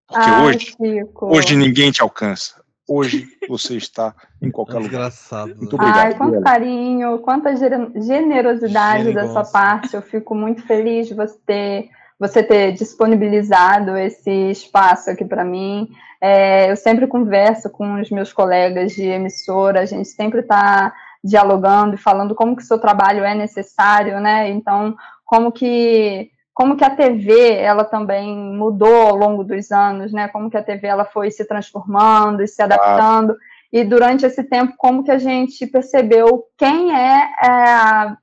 Porque 0.07 0.29
Ai, 0.29 0.45
hoje, 0.45 0.75
hoje 1.21 1.55
ninguém 1.55 1.91
te 1.91 2.01
alcança. 2.01 2.63
Hoje 2.87 3.27
você 3.47 3.77
está 3.77 4.13
em 4.41 4.51
qualquer 4.51 4.73
lugar. 4.73 4.89
Engraçado. 4.89 5.55
Muito 5.55 5.75
obrigado. 5.75 6.05
Ai, 6.05 6.17
quanto 6.17 6.41
carinho, 6.41 7.19
quanta 7.19 7.55
generosidade 7.55 9.13
da 9.13 9.31
sua 9.31 9.45
parte. 9.45 9.95
Eu 9.95 10.01
fico 10.01 10.35
muito 10.35 10.61
feliz 10.63 11.07
de 11.07 11.13
você 11.13 11.37
ter, 11.45 11.89
você 12.19 12.43
ter 12.43 12.71
disponibilizado 12.73 13.97
esse 13.97 14.31
espaço 14.51 15.09
aqui 15.09 15.25
para 15.25 15.43
mim. 15.43 15.89
É, 16.21 16.71
eu 16.71 16.75
sempre 16.75 17.07
converso 17.07 17.69
com 17.69 17.99
os 17.99 18.09
meus 18.09 18.31
colegas 18.31 18.93
de 18.93 19.03
emissora, 19.03 19.81
a 19.81 19.85
gente 19.85 20.07
sempre 20.07 20.39
está 20.39 20.93
dialogando 21.23 21.95
e 21.95 21.97
falando 21.97 22.35
como 22.35 22.55
que 22.55 22.63
o 22.63 22.65
seu 22.65 22.79
trabalho 22.79 23.23
é 23.23 23.33
necessário, 23.33 24.19
né? 24.19 24.49
Então, 24.49 24.95
como 25.25 25.51
que 25.51 26.29
como 26.53 26.77
que 26.77 26.83
a 26.83 26.95
TV 26.95 27.55
ela 27.55 27.83
também 27.83 28.37
mudou 28.37 29.07
ao 29.07 29.15
longo 29.15 29.43
dos 29.43 29.71
anos, 29.71 30.11
né? 30.11 30.27
Como 30.27 30.51
que 30.51 30.57
a 30.57 30.63
TV 30.63 30.87
ela 30.87 31.05
foi 31.05 31.31
se 31.31 31.45
transformando 31.45 32.43
e 32.43 32.47
se 32.47 32.61
adaptando 32.61 33.31
ah. 33.31 33.37
e 33.71 33.83
durante 33.83 34.25
esse 34.25 34.43
tempo 34.43 34.75
como 34.77 35.03
que 35.03 35.11
a 35.11 35.17
gente 35.17 35.65
percebeu 35.65 36.45
quem 36.57 36.95
é, 36.95 37.29
é 37.43 38.15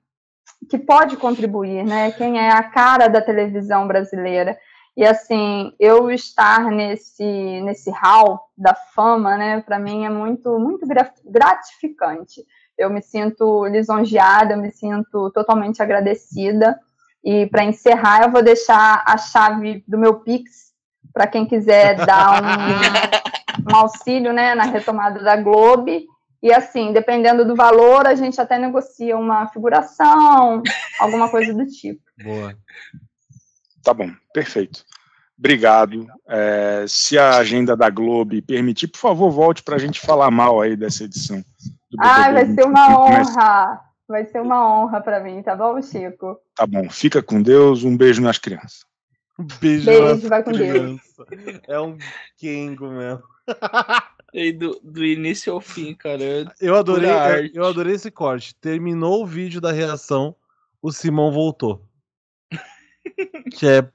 que 0.70 0.78
pode 0.78 1.16
contribuir, 1.16 1.84
né? 1.84 2.12
Quem 2.12 2.38
é 2.38 2.50
a 2.50 2.62
cara 2.62 3.08
da 3.08 3.20
televisão 3.20 3.88
brasileira. 3.88 4.56
E 4.96 5.04
assim, 5.04 5.72
eu 5.80 6.10
estar 6.10 6.70
nesse 6.70 7.60
nesse 7.62 7.90
hall 7.90 8.40
da 8.56 8.74
fama, 8.74 9.36
né? 9.36 9.60
Para 9.60 9.80
mim 9.80 10.04
é 10.04 10.08
muito 10.08 10.58
muito 10.60 10.86
gratificante. 11.24 12.42
Eu 12.78 12.88
me 12.88 13.02
sinto 13.02 13.66
lisonjeada, 13.66 14.54
eu 14.54 14.58
me 14.58 14.70
sinto 14.70 15.30
totalmente 15.32 15.82
agradecida. 15.82 16.78
E 17.22 17.46
para 17.46 17.64
encerrar, 17.64 18.22
eu 18.22 18.30
vou 18.30 18.42
deixar 18.42 19.02
a 19.06 19.18
chave 19.18 19.84
do 19.86 19.98
meu 19.98 20.20
Pix 20.20 20.70
para 21.12 21.26
quem 21.26 21.46
quiser 21.46 22.06
dar 22.06 22.42
um, 22.42 23.66
um, 23.74 23.76
auxílio 23.76 24.32
né, 24.32 24.54
na 24.54 24.64
retomada 24.64 25.20
da 25.20 25.36
Globo. 25.36 25.90
E 26.42 26.52
assim, 26.52 26.92
dependendo 26.92 27.44
do 27.44 27.54
valor, 27.54 28.06
a 28.06 28.14
gente 28.14 28.40
até 28.40 28.58
negocia 28.58 29.16
uma 29.16 29.46
figuração, 29.48 30.62
alguma 30.98 31.28
coisa 31.28 31.52
do 31.52 31.66
tipo. 31.66 32.00
Boa. 32.22 32.56
Tá 33.82 33.92
bom, 33.92 34.10
perfeito. 34.32 34.84
Obrigado. 35.38 36.06
É, 36.28 36.84
se 36.86 37.18
a 37.18 37.38
agenda 37.38 37.76
da 37.76 37.88
Globo 37.88 38.40
permitir, 38.42 38.88
por 38.88 38.98
favor, 38.98 39.30
volte 39.30 39.62
para 39.62 39.76
a 39.76 39.78
gente 39.78 39.98
falar 39.98 40.30
mal 40.30 40.60
aí 40.60 40.76
dessa 40.76 41.04
edição. 41.04 41.42
Ah, 41.98 42.30
vai 42.30 42.46
ser 42.46 42.64
uma 42.64 43.00
honra. 43.00 43.80
Vai 44.06 44.26
ser 44.26 44.40
uma 44.40 44.82
honra 44.82 45.00
para 45.00 45.20
mim, 45.20 45.42
tá 45.42 45.54
bom, 45.54 45.80
Chico? 45.80 46.36
Tá 46.54 46.66
bom. 46.66 46.90
Fica 46.90 47.22
com 47.22 47.40
Deus. 47.40 47.84
Um 47.84 47.96
beijo 47.96 48.20
nas 48.20 48.38
crianças. 48.38 48.84
Um 49.38 49.46
beijo, 49.60 49.86
beijo 49.86 50.28
vai 50.28 50.42
com 50.42 50.52
Deus. 50.52 51.00
É 51.66 51.80
um 51.80 51.96
Kengo 52.36 52.90
mesmo. 52.90 53.22
E 54.32 54.52
do, 54.52 54.80
do 54.82 55.04
início 55.04 55.52
ao 55.52 55.60
fim, 55.60 55.94
cara. 55.94 56.52
Eu 56.60 56.76
adorei, 56.78 57.50
eu 57.54 57.64
adorei 57.64 57.94
esse 57.94 58.10
corte. 58.10 58.54
Terminou 58.54 59.22
o 59.22 59.26
vídeo 59.26 59.60
da 59.60 59.72
reação, 59.72 60.34
o 60.80 60.92
Simão 60.92 61.32
voltou. 61.32 61.84
que 63.52 63.66
é 63.66 63.88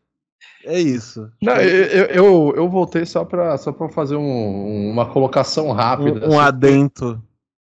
é 0.64 0.80
isso. 0.80 1.32
Não, 1.42 1.56
eu, 1.58 2.06
eu, 2.08 2.54
eu, 2.56 2.70
voltei 2.70 3.06
só 3.06 3.24
para 3.24 3.56
só 3.56 3.72
pra 3.72 3.88
fazer 3.88 4.16
um, 4.16 4.90
uma 4.90 5.08
colocação 5.12 5.72
rápida. 5.72 6.28
Um, 6.28 6.34
um 6.34 6.40
assim, 6.40 6.48
adento 6.48 7.24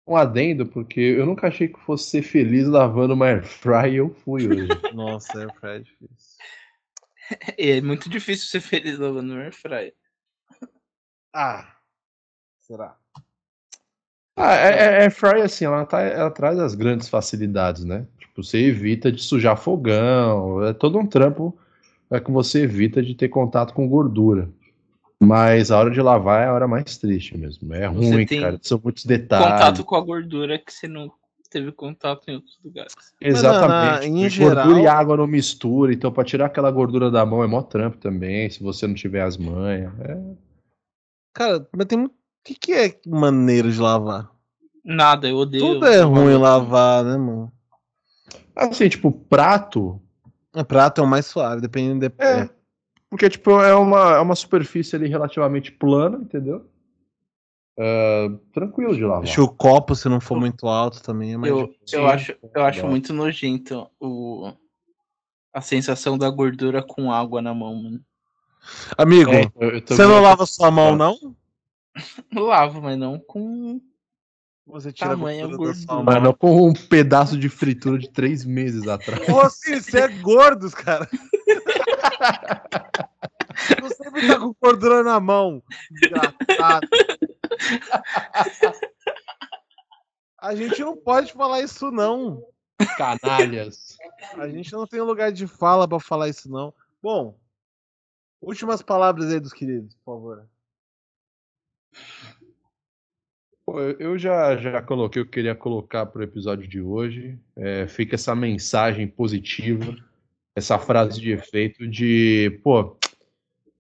um 0.09 0.17
adendo, 0.17 0.65
porque 0.65 1.01
eu 1.01 1.27
nunca 1.27 1.49
achei 1.49 1.69
que 1.69 1.79
fosse 1.81 2.09
ser 2.09 2.23
feliz 2.23 2.67
lavando 2.67 3.13
uma 3.13 3.27
airfry 3.27 3.91
e 3.91 3.97
eu 3.97 4.09
fui 4.09 4.49
hoje. 4.49 4.69
Nossa, 4.95 5.39
airfry 5.39 5.69
é 5.69 5.79
difícil. 5.81 6.39
É 7.59 7.81
muito 7.83 8.09
difícil 8.09 8.47
ser 8.47 8.61
feliz 8.61 8.99
lavando 8.99 9.35
uma 9.35 9.43
airfry. 9.43 9.93
Ah, 11.35 11.77
será? 12.69 12.95
Ah, 14.37 14.55
é, 14.55 14.69
é, 14.69 15.03
airfry, 15.03 15.41
assim, 15.41 15.65
ela, 15.65 15.85
tá, 15.85 16.01
ela 16.01 16.31
traz 16.31 16.59
as 16.61 16.75
grandes 16.75 17.09
facilidades, 17.09 17.85
né? 17.85 18.07
Tipo, 18.19 18.45
você 18.45 18.59
evita 18.59 19.11
de 19.11 19.21
sujar 19.21 19.57
fogão, 19.57 20.65
é 20.65 20.73
todo 20.73 20.99
um 20.99 21.07
trampo 21.07 21.59
é 22.11 22.21
que 22.21 22.31
você 22.31 22.63
evita 22.63 23.03
de 23.03 23.15
ter 23.15 23.29
contato 23.29 23.75
com 23.75 23.89
gordura. 23.89 24.49
Mas 25.21 25.71
a 25.71 25.79
hora 25.79 25.91
de 25.91 26.01
lavar 26.01 26.43
é 26.43 26.47
a 26.47 26.55
hora 26.55 26.69
mais 26.69 26.97
triste 26.97 27.37
mesmo. 27.37 27.75
É 27.75 27.89
você 27.89 28.15
ruim, 28.15 28.27
cara. 28.27 28.59
São 28.63 28.81
muitos 28.83 29.05
detalhes. 29.05 29.47
Contato 29.47 29.85
com 29.85 29.97
a 29.97 30.01
gordura 30.01 30.59
que 30.59 30.73
você 30.73 30.87
não 30.87 31.11
teve 31.51 31.73
contato 31.73 32.29
em 32.29 32.37
outros 32.37 32.59
lugares. 32.65 32.95
Exatamente. 33.21 34.07
em 34.07 34.31
geral... 34.31 34.67
Gordura 34.67 34.81
e 34.81 34.87
água 34.87 35.17
não 35.17 35.27
mistura, 35.27 35.93
então 35.93 36.13
para 36.13 36.25
tirar 36.25 36.47
aquela 36.47 36.71
gordura 36.71 37.11
da 37.11 37.27
mão 37.27 37.43
é 37.43 37.47
mó 37.47 37.63
trampo 37.63 37.99
também, 37.99 38.49
se 38.49 38.63
você 38.63 38.87
não 38.87 38.95
tiver 38.95 39.23
as 39.23 39.37
manhas. 39.37 39.93
É... 40.01 40.19
Cara, 41.35 41.69
mas 41.77 41.87
tem 41.87 42.05
o 42.05 42.11
que, 42.49 42.55
que 42.55 42.73
é 42.73 42.99
maneira 43.07 43.71
de 43.71 43.79
lavar? 43.79 44.31
Nada, 44.85 45.29
eu 45.29 45.37
odeio. 45.37 45.63
Tudo 45.63 45.87
é 45.87 46.01
ruim 46.01 46.37
lavar, 46.37 47.05
né, 47.05 47.17
mano? 47.17 47.53
Assim, 48.57 48.89
tipo, 48.89 49.13
prato. 49.13 50.01
O 50.55 50.65
prato 50.65 51.01
é 51.01 51.05
o 51.05 51.07
mais 51.07 51.27
suave, 51.27 51.61
dependendo 51.61 52.09
de... 52.09 52.15
é. 52.19 52.41
é. 52.41 52.51
Porque, 53.11 53.29
tipo, 53.31 53.53
é 53.53 53.75
uma, 53.75 54.17
é 54.17 54.21
uma 54.21 54.35
superfície 54.35 54.95
ali 54.95 55.09
relativamente 55.09 55.73
plana, 55.73 56.19
entendeu? 56.19 56.69
Uh, 57.79 58.37
tranquilo 58.53 58.95
de 58.95 59.03
lavar. 59.03 59.23
Acho 59.23 59.45
o 59.45 59.49
copo, 59.49 59.95
se 59.95 60.09
não 60.09 60.21
for 60.21 60.39
muito 60.39 60.67
alto, 60.67 61.03
também 61.03 61.33
é 61.33 61.37
mais 61.37 61.51
eu, 61.51 61.75
eu 61.93 62.07
acho 62.07 62.37
Eu 62.55 62.65
acho 62.65 62.87
muito 62.87 63.15
nojento 63.15 63.89
o, 63.99 64.53
a 65.55 65.61
sensação 65.61 66.19
da 66.19 66.29
gordura 66.29 66.83
com 66.83 67.11
água 67.11 67.41
na 67.41 67.55
mão, 67.55 67.75
mano. 67.75 68.01
Amigo, 68.97 69.31
é, 69.31 69.45
eu, 69.59 69.81
você 69.87 70.05
não 70.05 70.21
lava 70.21 70.45
sua 70.45 70.71
mão, 70.71 70.95
não? 70.95 71.17
Lavo, 72.35 72.83
mas 72.83 72.99
não 72.99 73.19
com 73.19 73.81
você 74.69 74.93
tira 74.93 75.11
Tamanho 75.11 75.57
gordura. 75.57 76.03
Mano, 76.03 76.37
com 76.37 76.69
um 76.69 76.75
pedaço 76.75 77.39
de 77.39 77.49
fritura 77.49 77.99
de 77.99 78.11
três 78.11 78.45
meses 78.45 78.87
atrás. 78.87 79.27
Você, 79.27 79.81
você 79.81 80.01
é 80.01 80.09
gordo, 80.09 80.71
cara. 80.71 81.09
Você 83.81 84.05
sempre 84.05 84.27
tá 84.29 84.39
com 84.39 84.55
gordura 84.63 85.03
na 85.03 85.19
mão. 85.19 85.61
Engraçado. 85.91 86.89
A 90.39 90.55
gente 90.55 90.81
não 90.81 90.97
pode 90.97 91.33
falar 91.33 91.63
isso, 91.63 91.91
não. 91.91 92.41
Canalhas. 92.97 93.97
A 94.35 94.49
gente 94.49 94.73
não 94.73 94.87
tem 94.87 95.01
lugar 95.01 95.33
de 95.33 95.49
fala 95.49 95.89
para 95.89 95.99
falar 95.99 96.29
isso, 96.29 96.49
não. 96.49 96.73
Bom, 97.03 97.37
últimas 98.41 98.81
palavras 98.81 99.33
aí 99.33 99.41
dos 99.41 99.53
queridos, 99.53 99.97
por 99.97 100.15
favor. 100.15 100.49
Eu 103.99 104.19
já, 104.19 104.57
já 104.57 104.81
coloquei 104.81 105.21
o 105.21 105.25
que 105.25 105.29
eu 105.29 105.33
queria 105.33 105.55
colocar 105.55 106.07
para 106.07 106.21
o 106.21 106.25
episódio 106.25 106.67
de 106.67 106.81
hoje. 106.81 107.39
É, 107.55 107.87
fica 107.87 108.15
essa 108.15 108.35
mensagem 108.35 109.07
positiva, 109.07 109.95
essa 110.57 110.79
frase 110.79 111.21
de 111.21 111.33
efeito 111.33 111.87
de, 111.87 112.59
pô, 112.65 112.97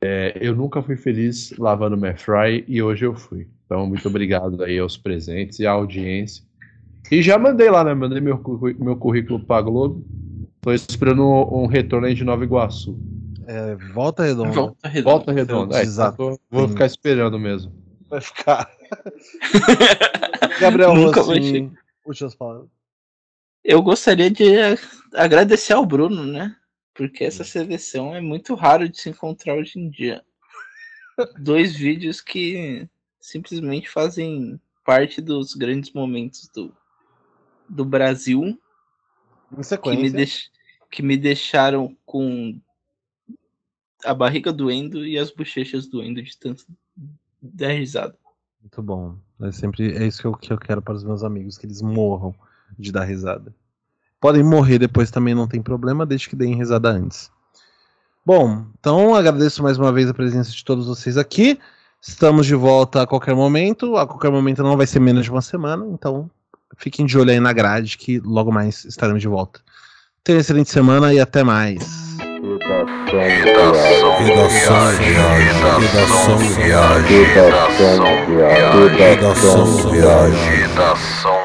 é, 0.00 0.36
eu 0.40 0.54
nunca 0.54 0.82
fui 0.82 0.96
feliz 0.96 1.56
lavando 1.58 1.96
my 1.96 2.14
fry 2.14 2.64
e 2.68 2.82
hoje 2.82 3.06
eu 3.06 3.14
fui. 3.14 3.48
Então, 3.64 3.86
muito 3.86 4.06
obrigado 4.08 4.62
aí 4.62 4.78
aos 4.78 4.96
presentes 4.96 5.58
e 5.58 5.66
à 5.66 5.72
audiência. 5.72 6.44
E 7.10 7.22
já 7.22 7.38
mandei 7.38 7.70
lá, 7.70 7.82
né? 7.82 7.94
Mandei 7.94 8.20
meu, 8.20 8.40
meu 8.78 8.96
currículo 8.96 9.40
para 9.40 9.56
a 9.56 9.62
Globo. 9.62 10.04
Estou 10.56 10.74
esperando 10.74 11.22
um, 11.22 11.62
um, 11.62 11.66
retorno 11.66 12.06
aí 12.06 12.14
de 12.14 12.24
Nova 12.24 12.44
Iguaçu. 12.44 12.98
É, 13.46 13.74
volta 13.94 14.24
redonda. 14.24 14.50
Volta 14.50 14.88
redonda. 14.88 15.10
Volta 15.10 15.32
redonda. 15.32 15.78
É, 15.78 15.82
Exato. 15.82 16.38
vou 16.50 16.68
ficar 16.68 16.86
esperando 16.86 17.38
mesmo. 17.38 17.72
Vai 18.08 18.20
ficar. 18.20 18.70
Gabriel 20.60 20.94
Nunca 20.94 21.20
Rossi, 21.20 21.70
últimas 22.04 22.34
palavras. 22.34 22.68
Eu 23.62 23.82
gostaria 23.82 24.30
de 24.30 24.44
agradecer 25.14 25.74
ao 25.74 25.84
Bruno, 25.84 26.24
né? 26.24 26.56
Porque 26.94 27.24
essa 27.24 27.44
seleção 27.44 28.14
é 28.14 28.20
muito 28.20 28.54
raro 28.54 28.88
de 28.88 28.98
se 28.98 29.10
encontrar 29.10 29.54
hoje 29.54 29.78
em 29.78 29.90
dia. 29.90 30.24
dois 31.38 31.76
vídeos 31.76 32.20
que 32.20 32.88
simplesmente 33.20 33.88
fazem 33.88 34.58
parte 34.84 35.20
dos 35.20 35.54
grandes 35.54 35.92
momentos 35.92 36.48
do, 36.48 36.74
do 37.68 37.84
Brasil 37.84 38.58
que 39.82 39.96
me, 39.96 40.10
deix, 40.10 40.50
que 40.90 41.02
me 41.02 41.16
deixaram 41.16 41.96
com 42.04 42.58
a 44.04 44.14
barriga 44.14 44.52
doendo 44.52 45.06
e 45.06 45.18
as 45.18 45.30
bochechas 45.30 45.86
doendo 45.86 46.22
de 46.22 46.36
tanto 46.38 46.64
dar 47.40 47.72
risada. 47.72 48.14
Muito 48.60 48.82
bom. 48.82 49.16
É 49.40 49.52
sempre 49.52 49.96
é 49.96 50.06
isso 50.06 50.20
que 50.20 50.26
eu, 50.26 50.34
que 50.34 50.52
eu 50.52 50.58
quero 50.58 50.82
para 50.82 50.94
os 50.94 51.04
meus 51.04 51.22
amigos, 51.22 51.56
que 51.56 51.66
eles 51.66 51.80
morram 51.80 52.34
de 52.78 52.92
dar 52.92 53.04
risada. 53.04 53.54
Podem 54.20 54.42
morrer 54.42 54.78
depois 54.78 55.10
também, 55.10 55.34
não 55.34 55.46
tem 55.46 55.62
problema, 55.62 56.04
desde 56.04 56.28
que 56.28 56.36
deem 56.36 56.56
risada 56.56 56.90
antes. 56.90 57.30
Bom, 58.26 58.66
então 58.78 59.14
agradeço 59.14 59.62
mais 59.62 59.78
uma 59.78 59.92
vez 59.92 60.08
a 60.08 60.14
presença 60.14 60.50
de 60.50 60.64
todos 60.64 60.86
vocês 60.86 61.16
aqui. 61.16 61.58
Estamos 62.00 62.46
de 62.46 62.54
volta 62.54 63.02
a 63.02 63.06
qualquer 63.06 63.34
momento. 63.34 63.96
A 63.96 64.06
qualquer 64.06 64.30
momento 64.30 64.62
não 64.62 64.76
vai 64.76 64.86
ser 64.86 65.00
menos 65.00 65.24
de 65.24 65.30
uma 65.30 65.42
semana, 65.42 65.86
então 65.92 66.30
fiquem 66.76 67.06
de 67.06 67.16
olho 67.16 67.30
aí 67.30 67.40
na 67.40 67.52
grade 67.52 67.96
que 67.96 68.20
logo 68.20 68.52
mais 68.52 68.84
estaremos 68.84 69.22
de 69.22 69.28
volta. 69.28 69.60
Tenham 70.22 70.36
uma 70.36 70.40
excelente 70.40 70.70
semana 70.70 71.14
e 71.14 71.20
até 71.20 71.42
mais. 71.42 72.07
Redação 73.10 74.16
viagem, 74.24 75.12
redação 75.78 76.38
viagem, 76.38 77.24
redação 77.24 78.26
viagem, 78.26 78.96
redação 78.96 79.90
viagem, 79.90 80.56
redação 80.56 81.37